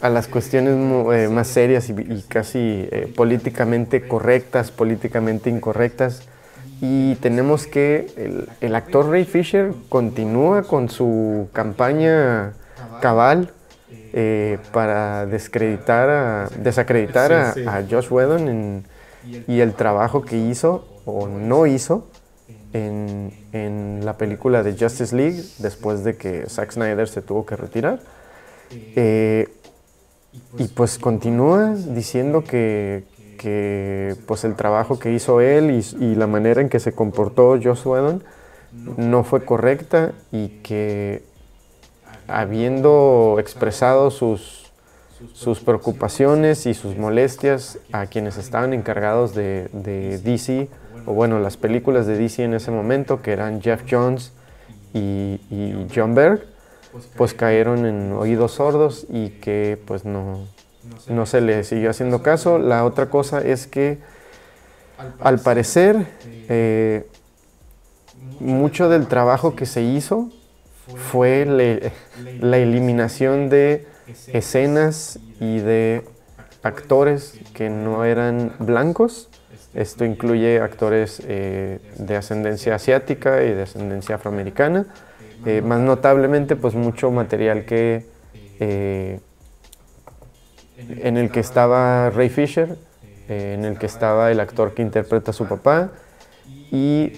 [0.00, 0.74] a las, cuestiones,
[1.14, 6.22] eh, más serias y, casi eh, políticamente correctas, políticamente incorrectas.
[6.80, 12.52] Y tenemos que el, el, actor Ray Fisher continúa con su campaña
[13.00, 13.50] cabal
[14.12, 18.84] eh, para desacreditar a, desacreditar a, a Josh Whedon en,
[19.46, 22.06] y el trabajo que hizo o no hizo
[22.72, 27.56] en, en, la película de Justice League después de que Zack Snyder se tuvo que
[27.56, 28.00] retirar.
[28.70, 29.48] Eh,
[30.58, 33.04] y pues continúa diciendo que,
[33.38, 37.58] que, pues el trabajo que hizo él y, y, la manera en que se comportó
[37.62, 38.22] Joss Whedon
[38.96, 41.22] no fue correcta y que
[42.28, 44.70] habiendo expresado sus,
[45.32, 50.68] sus preocupaciones y sus molestias a quienes estaban encargados de, de DC,
[51.08, 54.32] o bueno, las películas de DC en ese momento, que eran Jeff Jones
[54.92, 56.44] y, y John Berg,
[57.16, 60.46] pues cayeron en oídos sordos y que pues no,
[61.08, 62.58] no se le siguió haciendo caso.
[62.58, 63.98] La otra cosa es que
[65.18, 66.06] al parecer
[66.50, 67.06] eh,
[68.38, 70.28] mucho del trabajo que se hizo
[71.10, 71.90] fue le,
[72.40, 73.86] la eliminación de
[74.26, 76.04] escenas y de
[76.62, 79.30] actores que no eran blancos
[79.74, 84.86] esto incluye actores eh, de ascendencia asiática y de ascendencia afroamericana.
[85.44, 88.04] Eh, más notablemente, pues mucho material que
[88.60, 89.20] eh,
[90.78, 92.76] en el que estaba Ray Fisher,
[93.28, 95.90] en el que estaba el actor que interpreta a su papá
[96.72, 97.12] y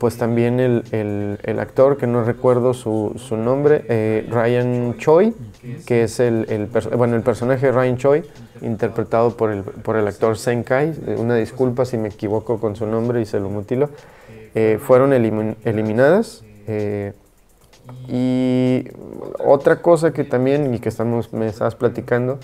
[0.00, 5.32] pues también el, actor, que no recuerdo su, nombre, Ryan Choi,
[5.86, 8.24] que es el, bueno, el personaje de Ryan Choi,
[8.62, 12.76] interpretado por el, por el actor Sen Kai, eh, una disculpa si me equivoco con
[12.76, 13.90] su nombre y se lo mutilo,
[14.54, 16.44] eh, fueron elim eliminadas.
[16.66, 17.12] Eh,
[18.06, 18.84] y
[19.38, 22.38] otra cosa que también, y que estamos, me estabas platicando,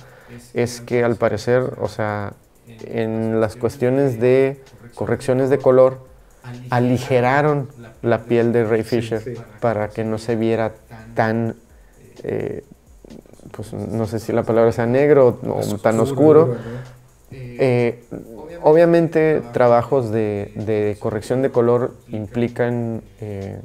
[0.54, 2.32] es que al parecer, o sea,
[2.66, 4.62] en las cuestiones de
[4.94, 5.98] correcciones de color,
[6.70, 7.68] aligeraron
[8.02, 9.22] la piel de Ray Fisher
[9.60, 10.72] para que no se viera
[11.14, 11.56] tan,
[12.22, 12.64] eh,
[13.56, 16.56] pues no sé si la palabra sea negro o tan oscuro.
[17.30, 18.04] Eh,
[18.62, 23.60] obviamente trabajos de, de, corrección de color implican eh,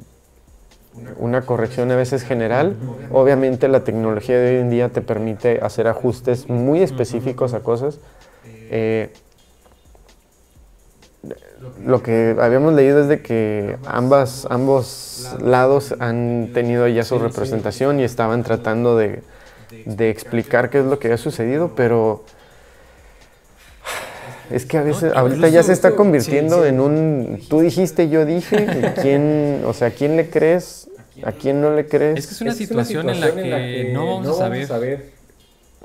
[1.18, 2.76] una corrección a veces general.
[3.10, 7.98] Obviamente la tecnología de hoy en día te permite hacer ajustes muy específicos a cosas.
[8.44, 9.10] Eh,
[11.84, 18.00] lo que habíamos leído es de que ambas, ambos lados han tenido ya su representación
[18.00, 19.22] y estaban tratando de,
[19.70, 22.24] de explicar qué es lo que ha sucedido, pero
[24.50, 28.92] es que a veces, ahorita ya se está convirtiendo en un, tú dijiste, yo dije,
[29.02, 30.88] ¿quién, o sea, quién le crees?
[31.22, 32.18] ¿A quién no le crees?
[32.18, 35.12] Es que es una, situación, en la que, no vamos, a saber,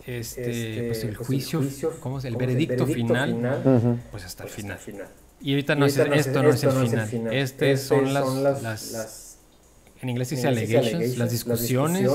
[0.05, 1.61] este, pues el juicio,
[1.99, 2.25] ¿cómo es?
[2.25, 4.79] El, veredicto, final, pues hasta el final.
[5.41, 7.33] Y ahorita no, es, esto no es el final.
[7.33, 9.37] Este son las, las,
[10.01, 12.09] en inglés se dice allegations, las discusiones.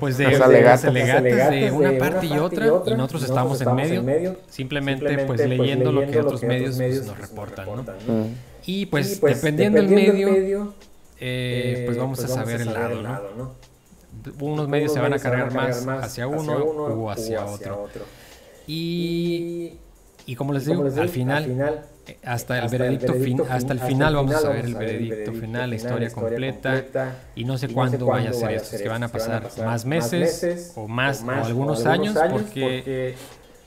[0.00, 0.40] Pues de, las
[0.84, 6.10] alegatas, de una parte y otra, y nosotros estamos en medio, simplemente pues leyendo lo
[6.10, 7.84] que otros medios pues, nos reportan, ¿no?
[8.66, 10.74] Y pues, pues dependiendo, del medio,
[11.20, 13.02] eh, pues vamos pues a saber el lado,
[13.36, 13.52] ¿no?
[14.40, 17.88] Unos medios se van a cargar más hacia uno o hacia otro.
[18.66, 19.74] Y,
[20.26, 21.84] y como les digo, al final
[22.24, 23.14] hasta el veredicto,
[23.48, 26.84] hasta el final vamos a ver el veredicto final, la historia completa
[27.34, 30.72] y no sé cuándo vaya a ser esto, es que van a pasar más meses
[30.76, 33.14] o más o algunos años porque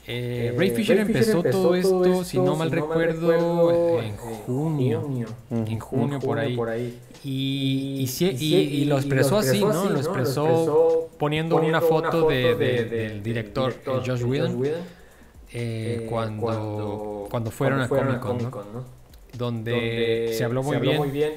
[0.10, 6.39] eh, Ray Fisher empezó todo esto, si no mal recuerdo, en junio, en junio por
[6.39, 6.97] ahí.
[7.23, 9.89] Y, y, lo expresó así, ¿no?
[9.89, 14.63] Lo expresó poniendo una foto de, del director Josh Whedon
[15.52, 18.86] eh, eh, cuando, cuando, fueron a Comic Con, ¿no?
[19.34, 21.34] Donde, se habló muy bien,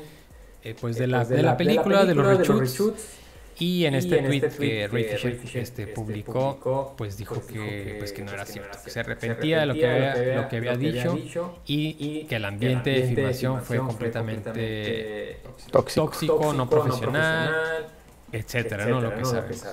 [0.64, 3.18] eh, pues, de, la, de, la, película, de los reshoots.
[3.58, 7.96] Y en este, tweet, este que Ray Fisher este, este, publicó, pues dijo pues que,
[7.98, 10.76] pues que no era cierto, que se arrepentía de lo que había, lo que había
[10.78, 17.86] dicho y que el ambiente de filmación fue completamente tóxico, no profesional,
[18.32, 19.02] etcétera, ¿no?
[19.02, 19.66] Lo que sabemos.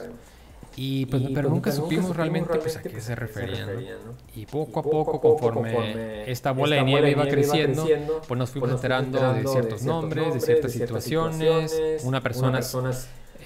[0.80, 3.68] Y pues, pero, nunca supimos realmente pues, a qué se referían.
[4.36, 7.86] Y poco a poco, conforme esta bola de nieve iba creciendo,
[8.28, 11.76] pues nos fuimos enterando de ciertos nombres, de ciertas situaciones.
[12.04, 12.62] Una persona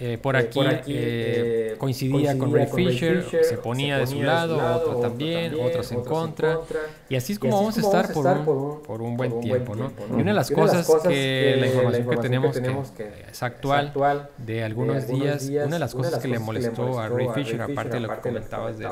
[0.04, 4.96] eh, por aquí, eh, eh, coincidía, con Ray Fisher, se ponía de su lado, otro
[4.96, 6.60] también, otros en contra.
[7.08, 9.92] Y así es como vamos a estar por un, por un buen tiempo, ¿no?
[10.10, 12.58] Y una de las cosas que la información que tenemos
[12.90, 13.94] que es actual
[14.40, 18.00] de algunos días, una de las cosas que le molestó a Ray Fisher, aparte de
[18.00, 18.88] lo que comentabas de,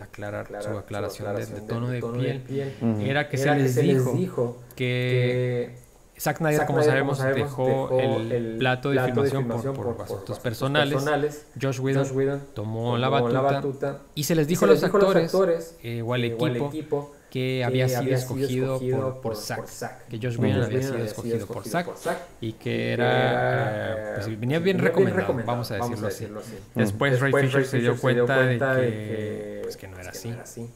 [0.00, 5.81] aclarar su aclaración de, tono de piel, era que se les dijo que
[6.22, 11.46] Zack Snyder, como sabemos, dejó, el, plato de filmación por, asuntos personales.
[11.60, 16.24] Josh Whedon, tomó, la, batuta, y se les dijo, a los actores, eh, o al
[16.24, 21.66] equipo que había sido escogido por, por Zack, que Josh Whedon había sido escogido por
[21.66, 21.88] Zack
[22.42, 26.28] y que era, pues venía bien recomendado, vamos a decirlo así.
[26.74, 30.34] Después Ray Fisher se dio cuenta de que, pues, que no era así.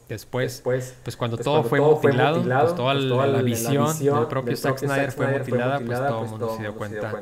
[0.09, 5.27] Después, pues cuando todo fue mutilado, pues toda la visión del propio Zack Snyder fue
[5.27, 7.13] mutilada, pues todo el mundo se dio cuenta,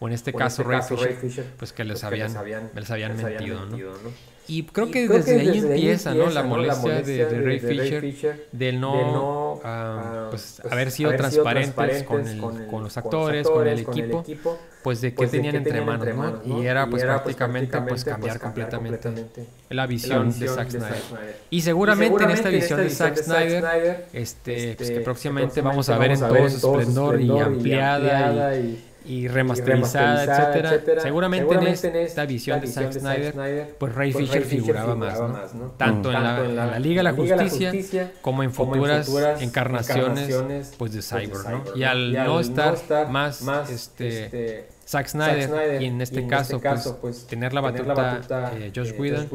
[0.00, 2.30] o en este caso Ray Fisher, pues que les habían,
[2.74, 4.31] les habían mentido, ¿no?
[4.48, 6.28] Y creo que, desde, ahí empieza, ¿no?
[6.28, 12.66] La molestia, de, Ray Fisher, de no, ah, pues, pues, haber sido transparentes, con, el,
[12.66, 14.24] con, los actores, con el equipo,
[14.82, 16.60] pues de qué pues, tenían entre manos, ¿no?
[16.60, 21.36] Y era pues prácticamente pues cambiar completamente la visión de Zack Snyder.
[21.50, 25.98] Y seguramente en esta visión de Zack Snyder, este, pues que este, próximamente vamos a
[25.98, 31.00] ver en todo su esplendor y ampliada y y remasterizada, etcétera.
[31.02, 35.18] Seguramente, en, esta, visión de Zack Snyder, pues Ray pues Fisher, figuraba, más,
[35.76, 39.10] Tanto, en, la, Liga de la Justicia, como en futuras,
[39.40, 41.64] encarnaciones, pues de Cyborg, ¿no?
[41.76, 47.26] Y al, no, estar más, este, este Zack Snyder, y en este, caso, pues, pues,
[47.26, 49.28] tener la batuta, eh, Josh, Whedon,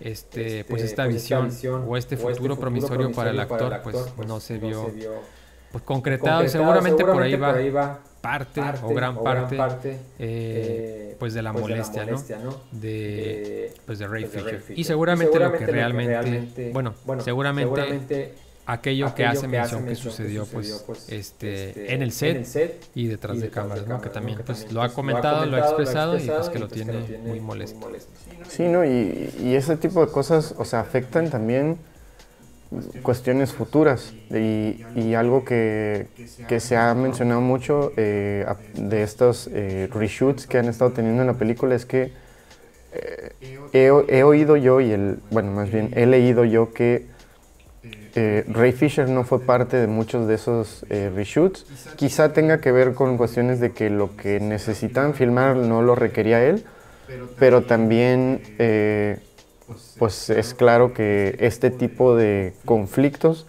[0.00, 1.50] este, este, pues esta visión,
[1.86, 4.92] o este futuro promisorio para el actor, pues no se vio
[5.74, 11.50] pues concretado, seguramente, por ahí va parte, o gran parte, eh, eh, pues de la,
[11.50, 12.22] pues molestia, ¿no?
[12.70, 14.62] De, pues de Ray, Fisher.
[14.68, 18.34] Y seguramente, lo que realmente, bueno, seguramente,
[18.66, 23.40] aquello, que hace mención que sucedió, pues, pues este, este, en el set, y detrás
[23.40, 24.00] de cámaras, ¿no?
[24.00, 27.40] Que también, pues, lo ha comentado, lo ha expresado y pues que lo tiene muy
[27.40, 27.90] molesto.
[28.48, 28.84] Sí, ¿no?
[28.84, 31.78] Y, y ese tipo de cosas, o sea, afectan también
[33.02, 36.06] cuestiones futuras y, algo que,
[36.58, 41.34] se ha mencionado mucho eh, de estos eh, reshoots que han estado teniendo en la
[41.34, 42.12] película es que
[42.92, 43.32] eh,
[44.08, 47.12] he, oído yo y el, bueno, más bien he leído yo que
[48.16, 51.66] Ray Fisher no fue parte de muchos de esos reshoots.
[51.96, 56.44] Quizá tenga que ver con cuestiones de que lo que necesitaban filmar no lo requería
[56.44, 56.64] él,
[57.40, 58.40] pero también
[59.98, 63.46] pues es claro que este tipo de conflictos,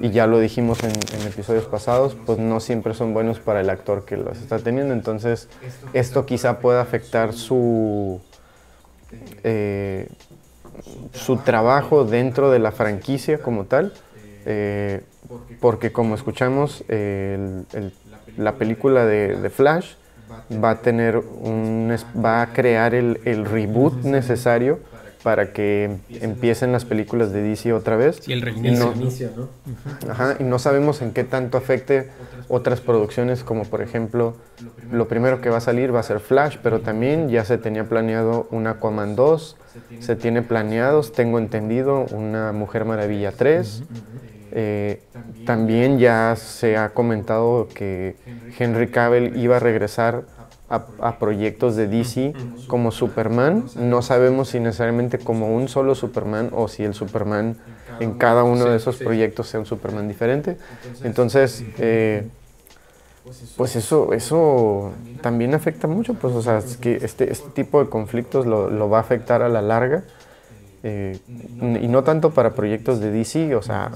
[0.00, 0.92] y ya lo dijimos en,
[1.26, 4.94] episodios pasados, pues no siempre son buenos para el actor que los está teniendo.
[4.94, 5.48] Entonces,
[5.92, 8.20] esto quizá pueda afectar su,
[9.42, 10.08] eh,
[11.12, 13.92] su trabajo dentro de la franquicia como tal,
[14.44, 15.02] eh,
[15.60, 19.94] porque como escuchamos, la película de, Flash
[20.62, 24.78] va a tener un, va a crear el, el reboot necesario
[25.26, 28.20] para que empiecen las películas de DC otra vez.
[28.28, 29.48] Y el reinicio, ¿no?
[30.08, 32.10] Ajá, y no sabemos en qué tanto afecte
[32.46, 34.36] otras producciones, como por ejemplo,
[34.92, 37.88] lo primero que va a salir va a ser Flash, pero también ya se tenía
[37.88, 39.56] planeado un Aquaman 2,
[39.98, 43.82] se tiene planeados, tengo entendido, una Mujer Maravilla 3.
[44.52, 45.02] Eh,
[45.44, 48.14] también ya se ha comentado que
[48.56, 50.22] Henry Cavill iba a regresar
[50.68, 52.34] a, proyectos de DC
[52.66, 53.66] como Superman.
[53.76, 57.56] No sabemos si necesariamente como un solo Superman o si el Superman
[58.00, 60.56] en cada uno de esos proyectos sea un Superman diferente.
[61.04, 62.26] Entonces, eh,
[63.56, 68.46] pues eso, eso también afecta mucho, pues, o sea, que este, este tipo de conflictos
[68.46, 70.04] lo, lo va a afectar a la larga.
[70.82, 73.90] Eh, y no tanto para proyectos de DC, o sea,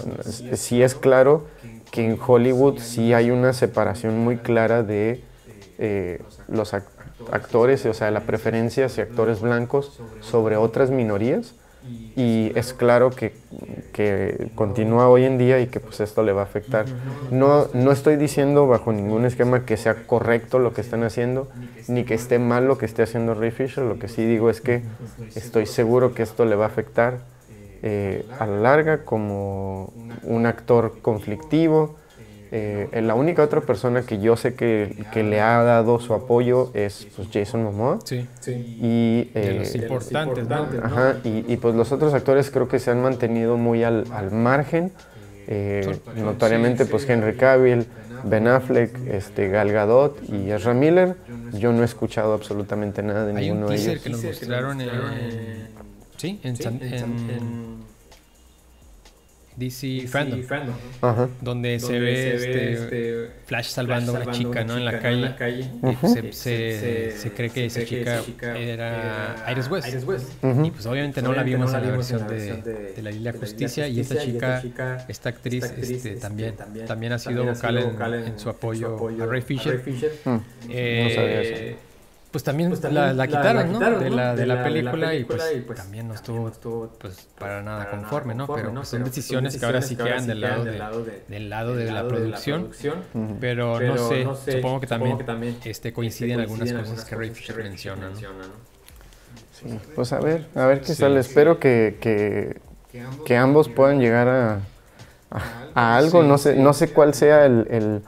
[0.55, 1.47] sí es claro
[1.93, 5.23] que en Hollywood sí hay una separación muy clara de
[5.83, 11.55] eh, los actores, o sea, la preferencia hacia actores blancos sobre otras minorías
[12.15, 13.33] y es claro que,
[13.95, 16.85] que, continúa hoy en día y que pues esto le va a afectar.
[17.31, 21.49] No, no estoy diciendo bajo ningún esquema que sea correcto lo que están haciendo,
[21.89, 24.61] ni que esté mal lo que esté haciendo Ray Fisher, lo que sí digo es
[24.61, 24.83] que
[25.35, 27.21] estoy seguro que esto le va a afectar
[27.83, 31.97] eh, a la larga como un actor conflictivo,
[32.53, 36.71] eh, la única otra persona que yo sé que, que, le ha dado su apoyo
[36.75, 37.99] es pues, Jason Momoa.
[38.05, 38.53] Sí, sí.
[38.81, 40.69] Y, de los eh, importantes, ¿no?
[40.83, 44.33] Ajá, y, y, pues los otros actores creo que se han mantenido muy al, al
[44.33, 44.93] margen.
[45.53, 47.85] Eh, notoriamente pues Henry Cavill,
[48.25, 51.17] Ben Affleck, este, Gal Gadot y Ezra Miller.
[51.53, 54.01] Yo no he escuchado absolutamente nada de ninguno de ellos.
[54.01, 54.89] que nos mostraron en,
[56.17, 57.85] sí, en, en
[59.61, 60.41] DC, Fandom,
[61.41, 64.77] donde, se ve, este, este, Flash salvando a una chica, ¿no?
[64.77, 65.71] En la calle.
[65.83, 68.23] y se, se, cree que esa chica,
[68.59, 69.89] era Iris West.
[70.65, 73.87] Y pues obviamente no la vimos en la versión de, de la Liga Justicia.
[73.87, 76.55] Y esta chica, esta actriz, este, también,
[76.87, 79.83] también ha sido vocal en, su apoyo a Ray Fisher.
[80.25, 80.37] Mm.
[80.71, 81.60] Eh, no sabía eso
[82.31, 83.79] pues también, pues la, la, quitaron, ¿no?
[83.79, 86.49] De la, de, la, película, y, pues, pues, también no estuvo,
[86.99, 88.47] pues, para nada conforme, ¿no?
[88.47, 90.65] Pero pues, son decisiones que ahora sí quedan del lado
[91.05, 92.71] de, del lado de la producción,
[93.41, 98.71] pero no sé, supongo que también este, coinciden algunas cosas que Ray Fisher menciona, ¿no?
[99.53, 101.21] Sí, pues a ver, a ver qué sale.
[101.21, 102.61] Espero que, que,
[103.27, 104.61] que ambos puedan llegar a,
[105.75, 108.03] a, algo, no sé, no sé cuál sea el, el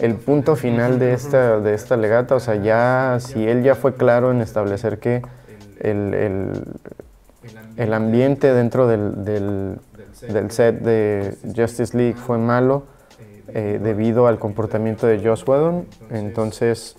[0.00, 3.94] el punto final de esta, de esta legata, o sea, ya si él ya fue
[3.94, 5.22] claro en establecer que
[5.80, 6.62] el, el,
[7.76, 9.78] el ambiente dentro del, del,
[10.28, 12.84] del, set de Justice League fue malo
[13.48, 16.96] eh, debido al comportamiento de Joss Whedon, entonces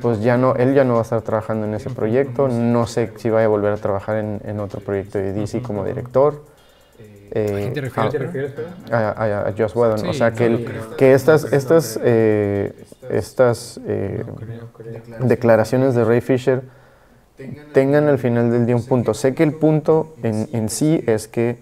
[0.00, 3.10] pues ya no, él ya no va a estar trabajando en ese proyecto, no sé
[3.16, 6.55] si va a volver a trabajar en, en otro proyecto de DC como director.
[7.32, 8.52] Eh, ¿A te refieres?
[8.90, 10.06] A, Joss Whedon.
[10.06, 10.64] o sea, que,
[10.96, 12.72] que estas, estas, eh,
[13.10, 14.24] estas eh,
[15.20, 16.62] declaraciones de Ray Fisher
[17.72, 19.14] tengan al final del día un punto.
[19.14, 21.58] Sé que el punto en, en sí es que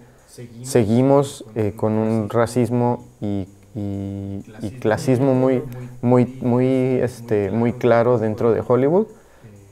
[0.63, 5.63] seguimos eh, con un racismo y, y, y, clasismo muy,
[6.01, 9.07] muy, muy, este, muy claro dentro de Hollywood.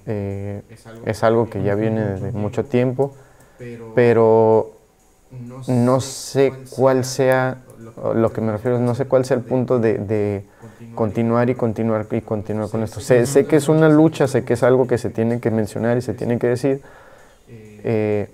[0.06, 3.14] es algo que ya viene desde mucho tiempo,
[3.96, 4.83] pero
[5.68, 7.62] no sé cuál sea,
[8.16, 10.46] lo que me refiero, no sé cuál sea el punto de,
[10.96, 12.70] continuar y continuar y continuar.
[12.70, 13.00] con esto.
[13.00, 15.98] Sé, sé, que es una lucha, sé que es algo que se tiene que mencionar
[15.98, 16.82] y se tiene que decir,
[17.84, 18.30] eh,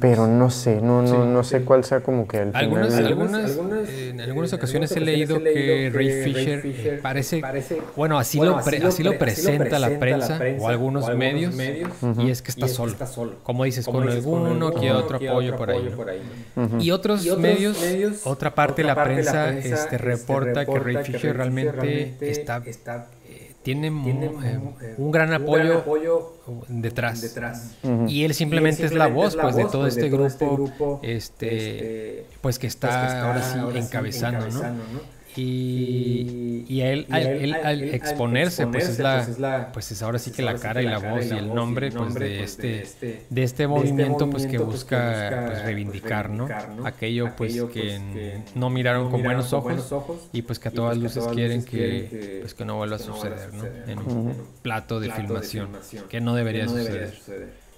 [0.00, 3.58] pero no sé, no, no, no sé cuál sea como que el algunas, algunas,
[3.88, 7.42] en algunas ocasiones he leído que Ray Fisher eh, parece,
[7.96, 11.54] bueno, así, lo, así lo presenta la prensa o algunos medios,
[12.18, 12.94] y es que está solo.
[13.42, 15.90] Como dices, con alguno que otro apoyo por ahí.
[16.80, 17.78] Y otros medios,
[18.24, 22.62] otra parte de la prensa este, este reporta que Ray Fisher realmente está
[23.66, 25.82] tiene, eh, un gran apoyo,
[26.68, 27.74] detrás.
[28.06, 32.60] Y él simplemente es la voz, pues, de todo este, este grupo, este, este, pues,
[32.60, 35.15] que está, ahora sí encabezando, ¿no?
[35.38, 40.80] Y, y, él, al, exponerse, pues, es la, pues es ahora sí que la cara
[40.82, 45.44] y la voz y el nombre, pues, de este, de este movimiento, pues, que busca,
[45.46, 46.48] pues, reivindicar, ¿no?
[46.84, 49.92] Aquello, pues, que no miraron con buenos ojos
[50.32, 53.64] y, pues, que a todas luces quieren que, pues, que no vuelva a suceder, ¿no?
[53.86, 55.68] En un plato de filmación,
[56.08, 57.14] que no debería suceder.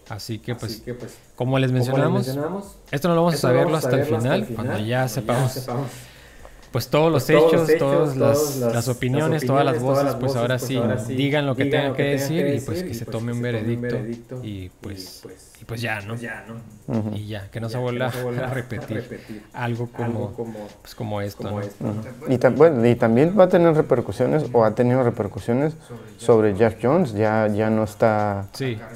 [0.09, 0.83] Así que, pues,
[1.35, 2.29] como les mencionamos,
[2.91, 5.67] esto no lo vamos a saberlo hasta el final, cuando ya sepamos
[6.73, 11.47] pues todos los pues hechos, todas las, opiniones, todas las voces, pues ahora sí, digan
[11.47, 13.97] lo que tengan que decir y pues que se pues, tome un veredicto
[14.43, 15.25] y pues,
[15.61, 16.15] y pues ya, ¿no?
[17.15, 18.07] Y ya, que no se vuelva
[18.45, 19.21] a repetir
[19.53, 20.35] algo como,
[20.83, 21.61] pues como esto,
[22.29, 25.75] Y, bueno, y también va a tener repercusiones o ha tenido repercusiones
[26.17, 28.49] sobre Jeff Jones, ya, ya no está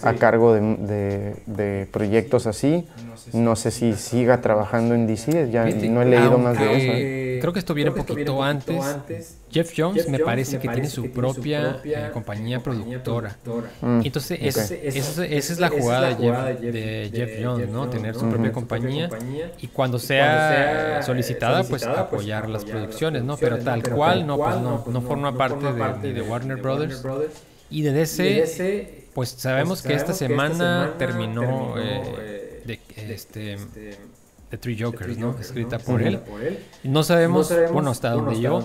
[0.02, 2.86] a cargo de, de proyectos así.
[3.06, 3.11] No
[3.56, 6.92] sé si siga trabajando en DC, ya no he leído más de eso.
[6.94, 7.38] ¿eh?
[7.40, 9.38] Creo que esto viene un poquito antes.
[9.50, 13.36] Jeff Jones me parece que tiene su propia eh, compañía productora.
[13.80, 17.88] Mm, Entonces, esa, es la jugada de Jeff, Jones, ¿no?
[17.88, 19.08] Tener su propia compañía
[19.60, 23.36] y cuando sea solicitada, pues apoyar las producciones, ¿no?
[23.36, 27.04] Pero tal cual, no, pues no, no forma parte de, de Warner Brothers.
[27.70, 33.98] Y de DC, pues sabemos que esta semana terminó eh, de, este, este
[34.50, 35.36] The Three Jokers, ¿no?
[35.38, 36.20] Escrita por él.
[36.84, 38.62] No sabemos, bueno, hasta donde yo,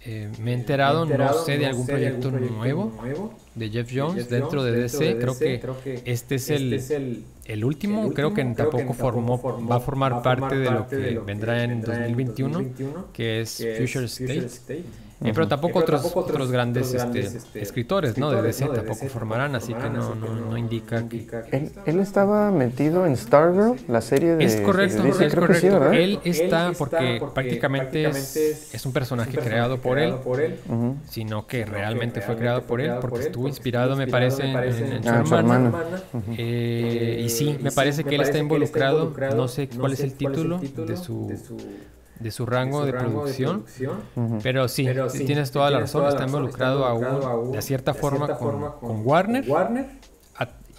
[0.00, 2.92] eh, me he enterado, no sé de algún proyecto nuevo
[3.54, 5.18] de Jeff Jones dentro de DC.
[5.18, 8.12] Creo que este es el, el último.
[8.12, 13.40] Creo que tampoco formó, va a formar parte de lo que vendrá en 2021, que
[13.40, 14.82] es Future State.
[15.20, 18.30] Eh, pero tampoco, otros, otros, grandes, este, este, escritores, ¿no?
[18.30, 21.26] De DC tampoco formarán, así que no, no, no indica que...
[21.50, 24.44] Él, él, estaba metido en Stargirl, la serie de...
[24.44, 25.92] Es correcto, es correcto.
[25.92, 30.14] él está porque prácticamente es, es un personaje creado por él,
[31.08, 35.72] sino que realmente fue creado por él, porque estuvo inspirado, me parece, en, su hermana.
[36.36, 40.58] Eh, y sí, me parece que él está involucrado, no sé cuál es el título
[40.58, 41.26] de su
[42.20, 43.64] de su rango de, producción,
[44.42, 44.86] pero, sí,
[45.26, 49.44] tienes toda la razón, está involucrado aún, de cierta, forma, con, Warner,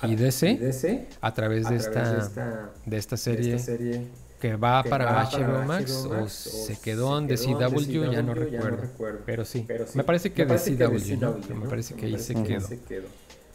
[0.04, 3.58] y, DC, a través, de, esta, de esta serie,
[4.40, 8.88] que va para HBO Max o se quedó en DCW, ya no recuerdo,
[9.26, 12.68] pero sí, me parece que DCW, me parece que ahí se quedó.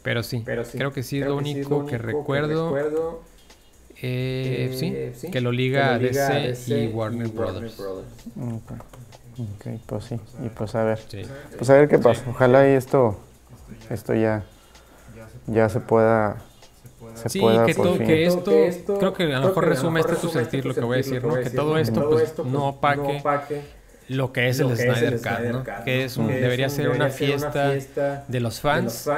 [0.03, 3.23] Pero sí, creo que sí, lo único que recuerdo
[4.05, 7.81] eh, eh, sí, que lo liga, a DC, y Warner, Brothers.
[9.59, 9.81] Okay.
[9.87, 11.01] pues sí, y pues a ver,
[11.57, 12.23] pues a ver qué pasa.
[12.29, 13.19] Ojalá y esto,
[13.91, 14.45] esto ya,
[15.47, 16.37] ya se pueda
[17.15, 20.29] se sí, pueda que, todo, que, esto, creo que a lo mejor resume este tu
[20.29, 21.35] sentir lo que voy a decir, ¿no?
[21.35, 23.23] Que todo esto pues, pues no opaque
[24.09, 25.65] lo que es el Snyder Cut, ¿no?
[25.85, 29.09] Que es un, debería ser una fiesta de los fans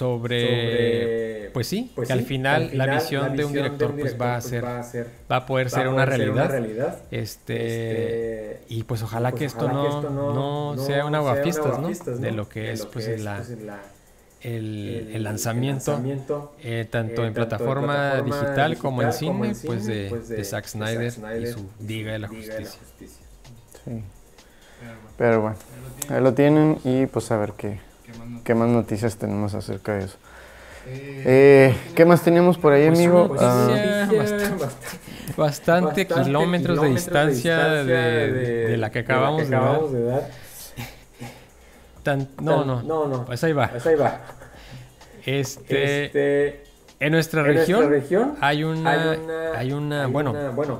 [0.00, 4.40] sobre, pues sí, pues que al final, la, visión de un director, pues va a
[4.40, 10.72] ser, va a, poder ser una realidad, este, este, y pues ojalá, que, esto no,
[10.72, 11.90] no, sea una guapistas, ¿no?
[12.16, 13.42] De lo que es pues, pues la,
[14.40, 16.00] el, el, lanzamiento,
[16.62, 21.68] eh, tanto, en plataforma digital como, en cine, pues de, de, Zack Snyder, y su
[21.78, 22.80] Diga de la Justicia.
[23.84, 24.02] Sí.
[25.18, 25.56] Pero bueno,
[26.08, 27.89] ahí lo tienen y pues a ver qué
[28.44, 30.16] ¿Qué más noticias tenemos acerca de eso?
[30.86, 33.36] Eh, ¿Qué más tenemos por ahí, pues amigo?
[33.38, 34.08] Ah,
[35.36, 40.28] bastante, kilómetros, de distancia de, la que acabamos, de, dar.
[42.40, 43.68] no, no, no, no, pues ahí va.
[43.68, 44.20] Pues ahí va.
[45.24, 46.70] Este, este
[47.00, 49.12] en nuestra, región, hay, una,
[49.56, 50.34] hay una, bueno,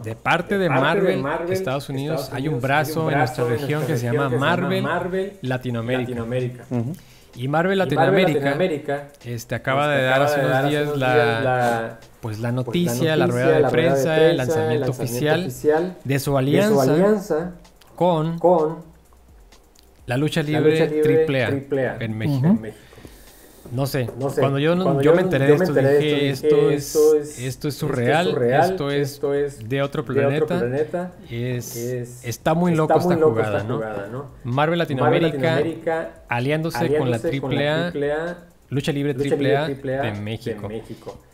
[0.05, 4.29] de parte de, Marvel, Estados, Unidos, hay un brazo, en nuestra región que se llama
[4.29, 6.67] Marvel, Latinoamérica.
[7.37, 13.27] Y Marvel Latinoamérica, este, acaba de dar hace unos días la, pues, la noticia, la,
[13.27, 15.53] rueda de prensa, el lanzamiento, oficial,
[16.05, 17.53] de su alianza,
[17.95, 18.39] con,
[20.07, 22.59] la lucha libre, AAA, en México.
[23.73, 24.09] No sé,
[24.39, 29.69] cuando yo, yo, me enteré de esto, dije, esto, es, esto es surreal, esto es,
[29.69, 34.31] de otro planeta, es, está muy loco esta, jugada, ¿no?
[34.45, 38.39] Marvel Latinoamérica, aliándose, con la AAA,
[38.71, 40.69] Lucha Libre AAA, de, México.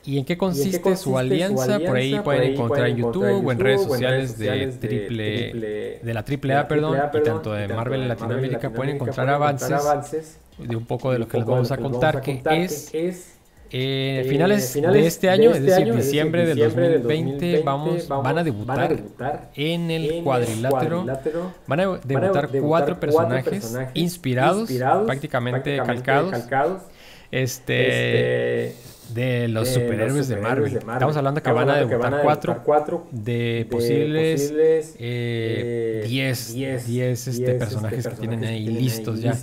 [0.05, 1.79] ¿Y en qué consiste, su, alianza?
[1.81, 6.69] Por ahí pueden encontrar en YouTube o en redes sociales de, triple, de la AAA,
[6.69, 11.39] perdón, y tanto de Marvel Latinoamérica pueden encontrar avances de un poco de lo que
[11.39, 16.47] les vamos a contar, que, es, eh, eh, finales, de este año, es decir, diciembre
[16.47, 18.97] del 2020, vamos, van a debutar,
[19.55, 21.05] en el cuadrilátero.
[21.67, 24.71] Van a debutar, cuatro, personajes, inspirados,
[25.05, 26.83] prácticamente, calcados,
[27.31, 30.77] este, este de los, superhéroes, de, Marvel.
[30.77, 32.23] Estamos hablando que van a debutar
[32.65, 36.05] cuatro, de, posibles 10 eh,
[37.13, 39.35] este, personajes, que tienen ahí listos, ya.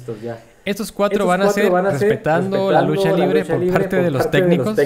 [0.66, 4.78] Estos cuatro, van, a ser, respetando, la lucha libre, por parte de los técnicos,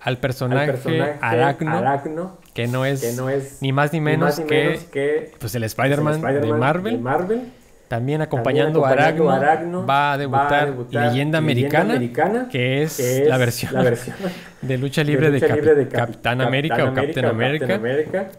[0.00, 6.52] al personaje, Aracno, que, no es, ni más ni menos, que, pues el Spider-Man de
[6.52, 7.52] Marvel.
[7.94, 13.72] También acompañando, a Aragno, va a debutar, Leyenda, Americana, que, es la versión,
[14.62, 17.80] de lucha libre de, Capitán América o Captain América.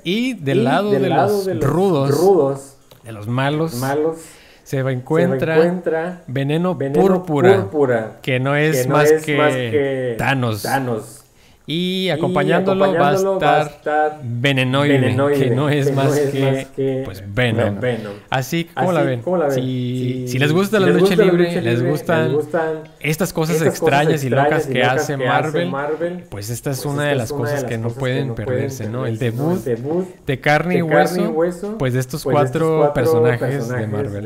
[0.03, 3.81] Y del lado, de, los rudos, de los malos,
[4.63, 11.24] se encuentra, veneno, púrpura, que no es, más, que Thanos.
[11.67, 14.99] Y acompañándolo, va, a estar Venenoide,
[15.35, 17.79] que no es, más, que, pues Venom.
[18.29, 19.23] Así, ¿cómo, la ven?
[19.51, 22.37] Si, les gusta la, lucha, libre, les gustan,
[22.99, 27.63] estas cosas extrañas y locas que, hace Marvel, pues esta es una de las cosas
[27.63, 29.07] que no pueden perderse, ¿no?
[29.07, 29.63] El debut
[30.25, 34.25] de carne y hueso, pues de estos pues cuatro personajes de Marvel.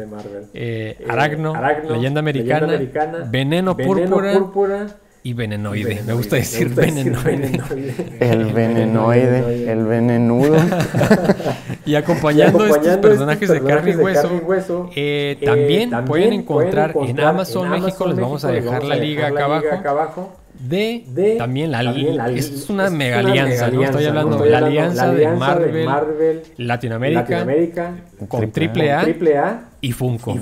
[0.53, 1.53] Eh, eh, Aragno,
[1.89, 2.79] leyenda americana,
[3.29, 4.87] Veneno Púrpura
[5.23, 6.01] y venenoide.
[6.05, 7.59] Me gusta decir venenoide.
[8.19, 10.57] El venenoide, el venenudo.
[11.85, 17.69] y acompañando, estos personajes, de carne y hueso, eh, eh, también, pueden encontrar, en Amazon,
[17.69, 19.45] México, les vamos a dejar la liga acá
[19.89, 20.35] abajo.
[20.59, 21.81] De, también la,
[22.31, 23.81] es una mega alianza, ¿no?
[23.81, 25.27] Estoy hablando de la alianza, de,
[25.85, 27.93] Marvel, Latinoamérica,
[28.27, 30.37] con Triple A y Funko.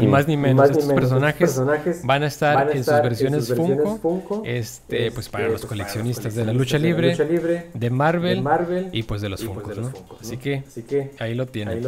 [0.00, 1.60] Y, más ni menos, estos personajes,
[2.04, 6.78] van a estar, en sus versiones, Funko, este, pues para los coleccionistas de la lucha
[6.78, 7.16] libre,
[7.74, 9.92] de, Marvel, y pues de los Funko, ¿no?
[10.20, 10.62] Así que,
[11.18, 11.82] ahí lo tienen.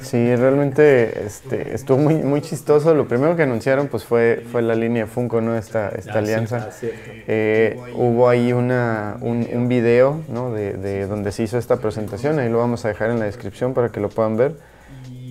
[0.00, 2.94] Sí, realmente este, estuvo muy, muy chistoso.
[2.94, 5.56] Lo primero que anunciaron pues fue, fue la línea Funko, ¿no?
[5.56, 6.70] Esta, esta ah, alianza.
[7.26, 10.52] Eh, hubo ahí una, un, un video, ¿no?
[10.52, 12.38] De, de donde se hizo esta presentación.
[12.38, 14.67] Ahí lo vamos a dejar en la descripción para que lo puedan ver.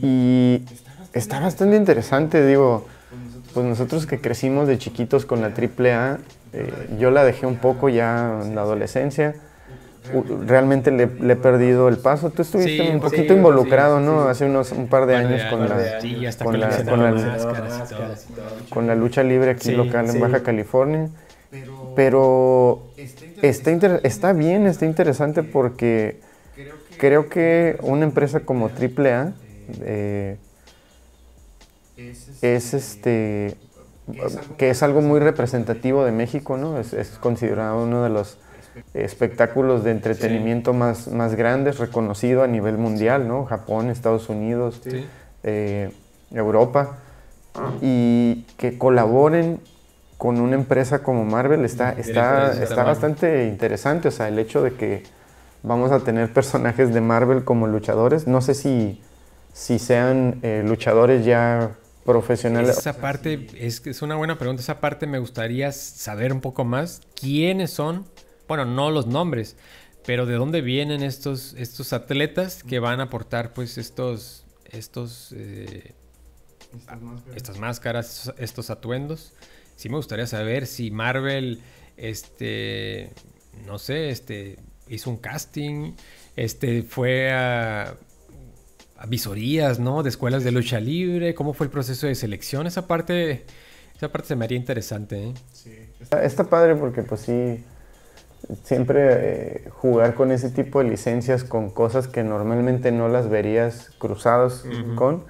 [0.02, 0.64] Y
[1.14, 2.86] está bastante interesante, digo,
[3.54, 6.20] pues nosotros que crecimos de chiquitos con la AAA,
[6.54, 9.36] eh, yo la dejé un poco ya en la adolescencia.
[10.45, 12.30] Realmente le, he perdido el paso.
[12.30, 14.30] Tú estuviste un poquito involucrado, ¿no?
[14.30, 16.00] Hace unos un par de años con la,
[16.43, 16.70] con, la,
[18.70, 21.10] con, la, lucha libre aquí local en Baja California.
[21.95, 22.84] Pero
[23.41, 23.72] está,
[24.04, 26.22] está bien, está interesante porque
[26.98, 29.34] creo que una empresa como AAA
[29.82, 30.38] eh,
[32.41, 33.57] es este
[34.57, 36.80] que es algo muy representativo de México, ¿no?
[36.80, 38.38] Es, considerado uno de los
[38.93, 43.45] espectáculos de entretenimiento más, más grandes, reconocido a nivel mundial, ¿no?
[43.45, 44.82] Japón, Estados Unidos,
[45.43, 45.91] eh,
[46.32, 46.97] Europa.
[47.82, 49.59] Y que colaboren
[50.18, 54.07] con una empresa como Marvel está, está, está bastante interesante.
[54.07, 55.03] O sea, el hecho de que
[55.63, 59.01] vamos a tener personajes de Marvel como luchadores, no sé si
[59.58, 62.78] si sean eh, luchadores ya profesionales.
[62.78, 64.62] Esa parte es, es una buena pregunta.
[64.62, 67.01] Esa parte me gustaría saber un poco más.
[67.20, 68.05] ¿Quiénes son?
[68.47, 69.58] Bueno, no los nombres,
[70.05, 75.95] pero de dónde vienen estos, estos atletas que van a aportar pues estos, estos, eh,
[77.36, 79.34] estas máscaras, estos atuendos.
[79.76, 81.64] Sí me gustaría saber si Marvel,
[81.97, 83.12] este,
[83.66, 85.93] no sé, este, hizo un casting,
[86.36, 87.97] este, fue a
[89.06, 90.04] visorías, ¿no?
[90.04, 93.45] De escuelas de lucha libre, cómo fue el proceso de selección, esa parte,
[93.95, 95.30] esa parte se me haría interesante.
[95.30, 95.34] ¿eh?
[95.52, 95.78] Sí.
[96.22, 97.64] Está, padre porque pues sí,
[98.64, 103.91] siempre eh, jugar con ese tipo de licencias con cosas que normalmente no las verías
[103.98, 105.26] cruzados con,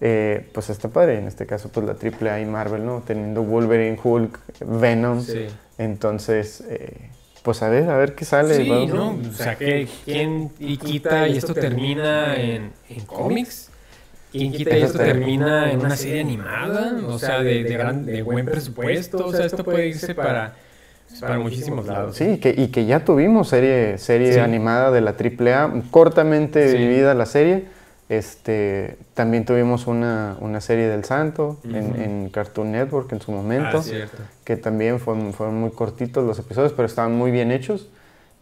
[0.00, 1.18] eh, pues está padre.
[1.18, 3.02] En este caso pues la AAA y Marvel, ¿no?
[3.06, 5.22] Teniendo Wolverine, Hulk, Venom.
[5.22, 5.46] Sí.
[5.78, 7.10] Entonces, eh,
[7.46, 8.56] pues a ver, a ver qué sale.
[8.56, 9.10] Sí, ¿no?
[9.10, 13.70] O sea, que, ¿quién y quita y esto termina en, en cómics?
[14.32, 16.96] ¿Quién quita y esto termina en una serie animada?
[17.06, 19.26] O sea, de, de, gran, de buen presupuesto.
[19.26, 20.56] O sea, esto puede irse para,
[21.20, 22.16] para muchísimos lados.
[22.16, 27.26] Sí, que, y que ya tuvimos serie, serie animada de la AAA, cortamente vivida la
[27.26, 27.75] serie
[28.08, 34.06] este, también tuvimos una, una serie del Santo en, Cartoon Network en su momento, ah,
[34.44, 37.88] que también fueron, fueron, muy cortitos los episodios, pero estaban muy bien hechos.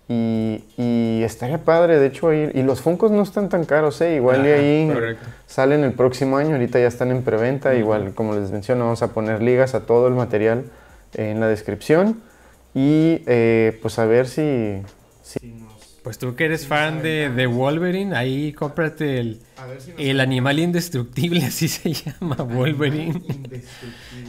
[0.07, 2.53] Y, y estaría padre, de hecho, ir.
[2.55, 4.17] Y los Funcos no están tan caros, ¿eh?
[4.17, 7.75] Igual y ahí salen el próximo año, ahorita ya están en preventa.
[7.75, 10.65] Igual, como les menciono, vamos a poner ligas a todo el material
[11.15, 12.21] en la descripción.
[12.75, 14.83] Y eh, pues a ver si,
[15.23, 15.64] si
[16.05, 19.41] pues tú que eres fan de, de, Wolverine, ahí cómprate el,
[19.97, 23.23] el animal indestructible, así se llama, Wolverine.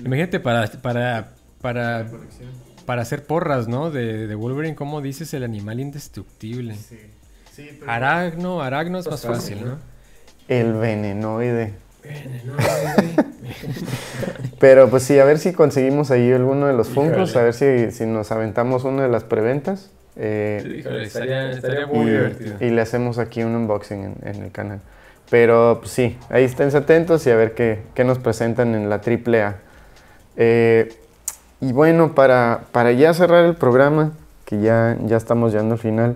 [0.06, 2.08] Imagínate para, para, para,
[2.86, 3.92] para hacer porras, ¿no?
[3.92, 6.76] De, de, Wolverine, ¿cómo dices el animal indestructible?
[6.76, 6.98] Sí.
[7.86, 9.78] Aragno, Aragno es más fácil, ¿no?
[10.48, 11.74] El venenoide.
[12.02, 13.16] Venenoide.
[14.62, 17.92] Pero pues sí, a ver si conseguimos ahí alguno de los Funkos, a ver si,
[17.92, 19.92] si nos aventamos una de las preventas.
[20.18, 22.56] Eh, estaría, muy y, divertido.
[22.60, 24.80] Y le hacemos aquí un unboxing en, el canal.
[25.30, 28.96] Pero pues, sí, ahí estén atentos y a ver qué, qué nos presentan en la
[28.96, 29.56] AAA.
[30.38, 30.94] Eh,
[31.62, 34.12] y bueno, para, para, ya cerrar el programa,
[34.46, 36.16] que ya, ya estamos llegando al final,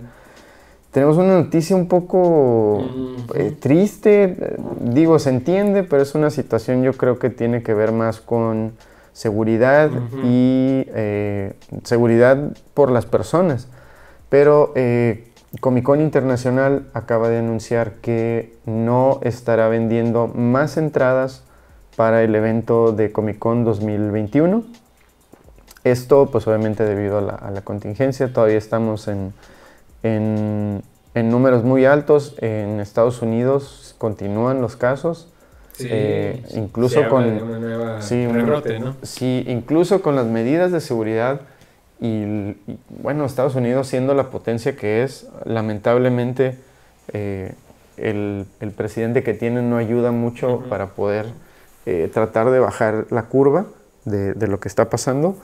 [0.92, 2.84] tenemos una noticia un poco
[3.36, 4.56] eh, triste.
[4.82, 8.74] Digo, se entiende, pero es una situación yo creo que tiene que ver más con
[9.14, 9.92] seguridad
[10.24, 13.68] y eh, seguridad por las personas.
[14.30, 15.26] Pero eh,
[15.60, 21.44] Comic Con Internacional acaba de anunciar que no estará vendiendo más entradas
[21.96, 24.64] para el evento de Comic Con 2021.
[25.84, 29.34] Esto pues obviamente debido a la, contingencia, todavía estamos en,
[30.04, 30.84] en,
[31.16, 32.36] números muy altos.
[32.40, 35.30] En Estados Unidos continúan los casos.
[35.82, 37.24] Eh, incluso con
[39.02, 41.40] sí, incluso con las medidas de seguridad
[42.02, 42.56] y,
[43.02, 46.58] bueno, Estados Unidos siendo la potencia que es, lamentablemente
[47.12, 47.54] eh,
[47.98, 48.46] el,
[48.76, 51.28] presidente que tiene no ayuda mucho para poder
[51.86, 53.66] eh, tratar de bajar la curva
[54.06, 55.36] de, lo que está pasando.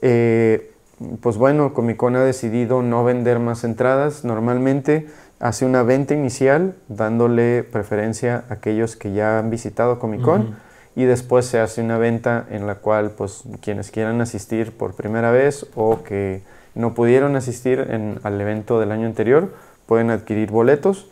[0.00, 0.72] Eh,
[1.20, 4.24] pues bueno, Comic Con ha decidido no vender más entradas.
[4.24, 5.06] Normalmente
[5.38, 10.56] hace una venta inicial dándole preferencia a aquellos que ya han visitado Comic Con
[10.94, 15.30] y después se hace una venta en la cual pues quienes quieran asistir por primera
[15.30, 16.42] vez o que
[16.74, 17.80] no pudieron asistir
[18.22, 19.52] al evento del año anterior
[19.86, 21.06] pueden adquirir boletos.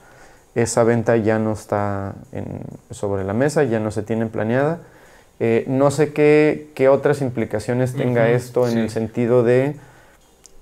[0.55, 2.15] Esa venta ya no está
[2.91, 4.81] sobre la mesa, ya no se tiene planeada.
[5.39, 9.77] Eh, no sé qué, qué, otras implicaciones tenga esto en el sentido de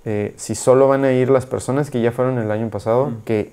[0.05, 3.53] eh, si solo van a ir las personas que ya fueron el año pasado, que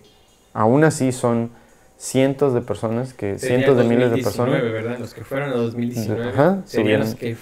[0.53, 1.49] aún así son
[1.97, 4.61] cientos de personas, que cientos de miles de personas.
[4.61, 4.97] ¿verdad?
[4.99, 7.35] Los que fueron a 2019 serían los que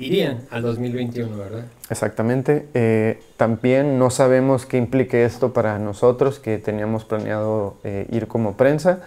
[0.00, 1.64] irían al 2021, ¿verdad?
[1.90, 2.66] Exactamente.
[2.74, 8.56] Eh, también no sabemos qué implique esto para nosotros que teníamos planeado eh, ir como
[8.56, 9.00] prensa.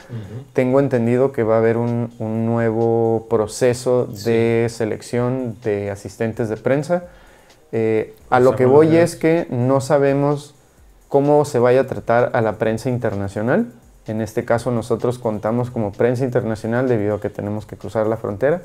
[0.53, 6.57] Tengo entendido que va a haber un, un nuevo proceso de selección de asistentes de
[6.57, 7.05] prensa.
[7.71, 10.53] Eh, a lo que voy es que no sabemos
[11.09, 13.67] cómo se vaya a tratar a la prensa internacional.
[14.07, 18.17] En este caso nosotros contamos como prensa internacional debido a que tenemos que cruzar la
[18.17, 18.61] frontera.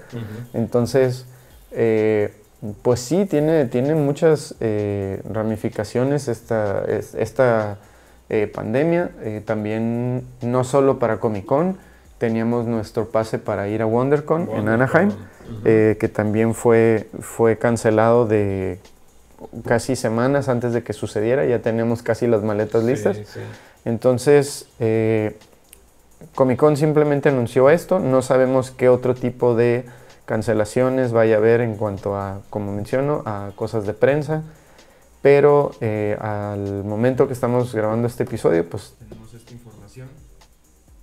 [0.53, 1.27] Entonces,
[1.71, 2.35] eh,
[2.83, 7.79] pues sí, tiene, tiene muchas eh, ramificaciones esta, esta
[8.29, 9.11] eh, pandemia.
[9.45, 11.77] también no solo para Comic Con,
[12.19, 15.13] teníamos nuestro pase para ir a WonderCon, en Anaheim,
[15.63, 18.81] que también fue, fue cancelado de
[19.65, 21.47] casi semanas antes de que sucediera.
[21.47, 23.19] Ya tenemos casi las maletas listas.
[23.85, 25.39] Entonces, eh,
[26.35, 29.85] Comic Con simplemente anunció esto, no sabemos qué otro tipo de
[30.25, 34.43] cancelaciones vaya a haber en cuanto a, como menciono, a cosas de prensa,
[35.23, 40.09] pero eh, al momento que estamos grabando este episodio, pues tenemos esta información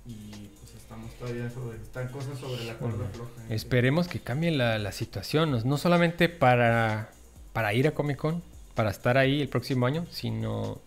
[0.06, 3.30] y pues estamos todavía sobre, están cosas sobre la cuerda floja.
[3.50, 7.10] Esperemos que cambie la, la situación, no solamente para,
[7.52, 8.42] para ir a Comic Con,
[8.74, 10.78] para estar ahí el próximo año, sino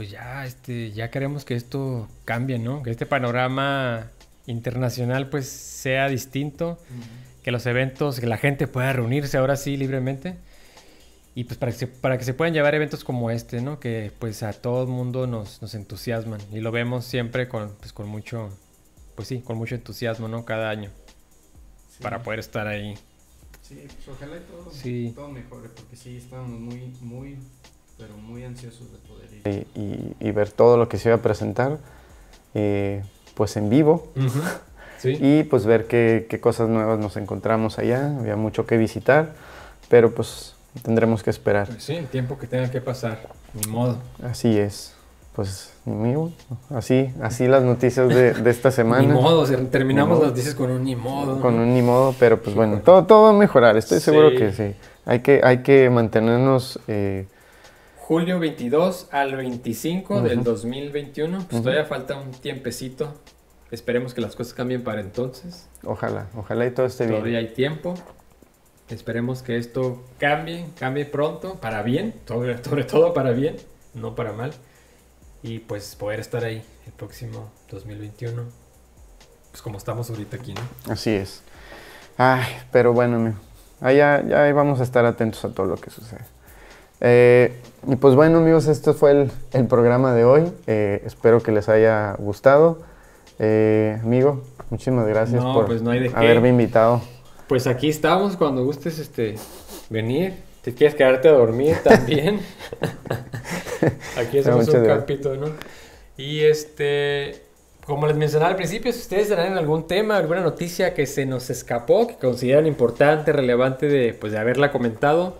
[0.00, 2.82] pues ya, este, ya queremos que esto cambie, ¿no?
[2.82, 4.08] Que este panorama
[4.46, 6.78] internacional pues sea distinto,
[7.42, 10.38] que los eventos, que la gente pueda reunirse ahora sí libremente
[11.34, 13.78] y pues para que se, para que se puedan llevar eventos como este, ¿no?
[13.78, 17.92] Que pues a todo el mundo nos, nos entusiasman y lo vemos siempre con, pues,
[17.92, 18.48] con mucho,
[19.16, 20.46] pues sí, con mucho entusiasmo, ¿no?
[20.46, 20.90] Cada año
[22.00, 22.94] para poder estar ahí.
[23.60, 25.12] Sí, pues ojalá y todo, sí.
[25.14, 27.36] todo mejore porque sí, estamos muy, muy
[28.00, 30.16] pero muy ansiosos de poder ir.
[30.18, 31.78] Y, ver todo lo que se iba a presentar,
[32.54, 33.02] eh,
[33.34, 34.08] pues en vivo.
[35.02, 38.18] Y pues ver qué, qué, cosas nuevas nos encontramos allá.
[38.18, 39.32] Había mucho que visitar,
[39.88, 41.68] pero pues tendremos que esperar.
[41.68, 43.18] Pues sí, el tiempo que tenga que pasar,
[43.54, 43.96] ni modo.
[44.22, 44.92] Así es.
[45.34, 46.32] Pues ni modo.
[46.68, 49.02] Así, así las noticias de, de esta semana.
[49.02, 51.40] ni modo, terminamos las noticias con un ni modo.
[51.40, 54.52] Con un ni modo, pero pues bueno, todo, todo va a mejorar, estoy seguro que
[54.52, 54.74] sí.
[55.06, 57.26] Hay que, hay que mantenernos eh,
[58.10, 61.46] julio 22 al 25 del 2021.
[61.48, 63.14] Pues todavía falta un tiempecito.
[63.70, 65.68] Esperemos que las cosas cambien para entonces.
[65.84, 67.20] Ojalá, ojalá y todo esté bien.
[67.20, 67.94] Todavía hay tiempo.
[68.88, 73.58] Esperemos que esto cambie, cambie pronto, para bien, sobre, todo para bien,
[73.94, 74.50] no para mal.
[75.44, 78.42] Y pues poder estar ahí el próximo 2021,
[79.52, 80.92] pues como estamos ahorita aquí, ¿no?
[80.92, 81.44] Así es.
[82.16, 82.42] Ay,
[82.72, 83.36] pero bueno,
[83.80, 86.39] allá ya vamos a estar atentos a todo lo que sucede.
[87.00, 87.52] Eh,
[87.86, 90.52] y pues bueno amigos, esto fue el, programa de hoy.
[90.66, 92.78] Eh, espero que les haya gustado.
[93.38, 95.82] Eh, amigo, muchísimas gracias por pues
[96.14, 97.00] haberme invitado.
[97.48, 99.36] Pues aquí estamos cuando gustes este,
[99.88, 100.34] venir.
[100.62, 102.40] Si quieres quedarte a dormir también.
[104.18, 105.52] aquí hacemos un capítulo, ¿no?
[106.18, 107.42] Y este,
[107.86, 111.48] como les mencionaba al principio, si ustedes tienen algún tema, alguna noticia que se nos
[111.48, 115.38] escapó, que consideran importante, relevante de, pues, de haberla comentado,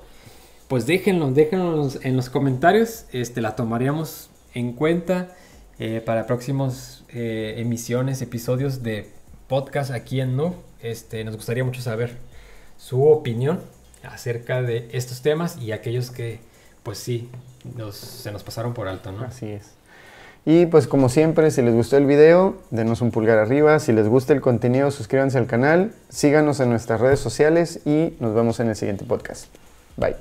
[0.71, 3.07] pues déjenlo, déjenlo en los comentarios.
[3.11, 5.35] Este, la tomaríamos en cuenta
[5.81, 9.11] eh, para próximos eh, emisiones, episodios de
[9.49, 10.55] podcast aquí en Nu.
[10.81, 12.19] Este, nos gustaría mucho saber
[12.77, 13.59] su opinión
[14.05, 16.39] acerca de estos temas y aquellos que,
[16.85, 17.29] pues sí,
[17.91, 19.25] se nos pasaron por alto, ¿no?
[19.25, 19.73] Así es.
[20.47, 23.81] Y pues como siempre, si les gustó el video, denos un pulgar arriba.
[23.81, 28.37] Si les gusta el contenido, suscríbanse al canal, síganos en nuestras redes sociales y nos
[28.37, 29.47] vemos en el siguiente podcast.
[29.97, 30.15] Bye.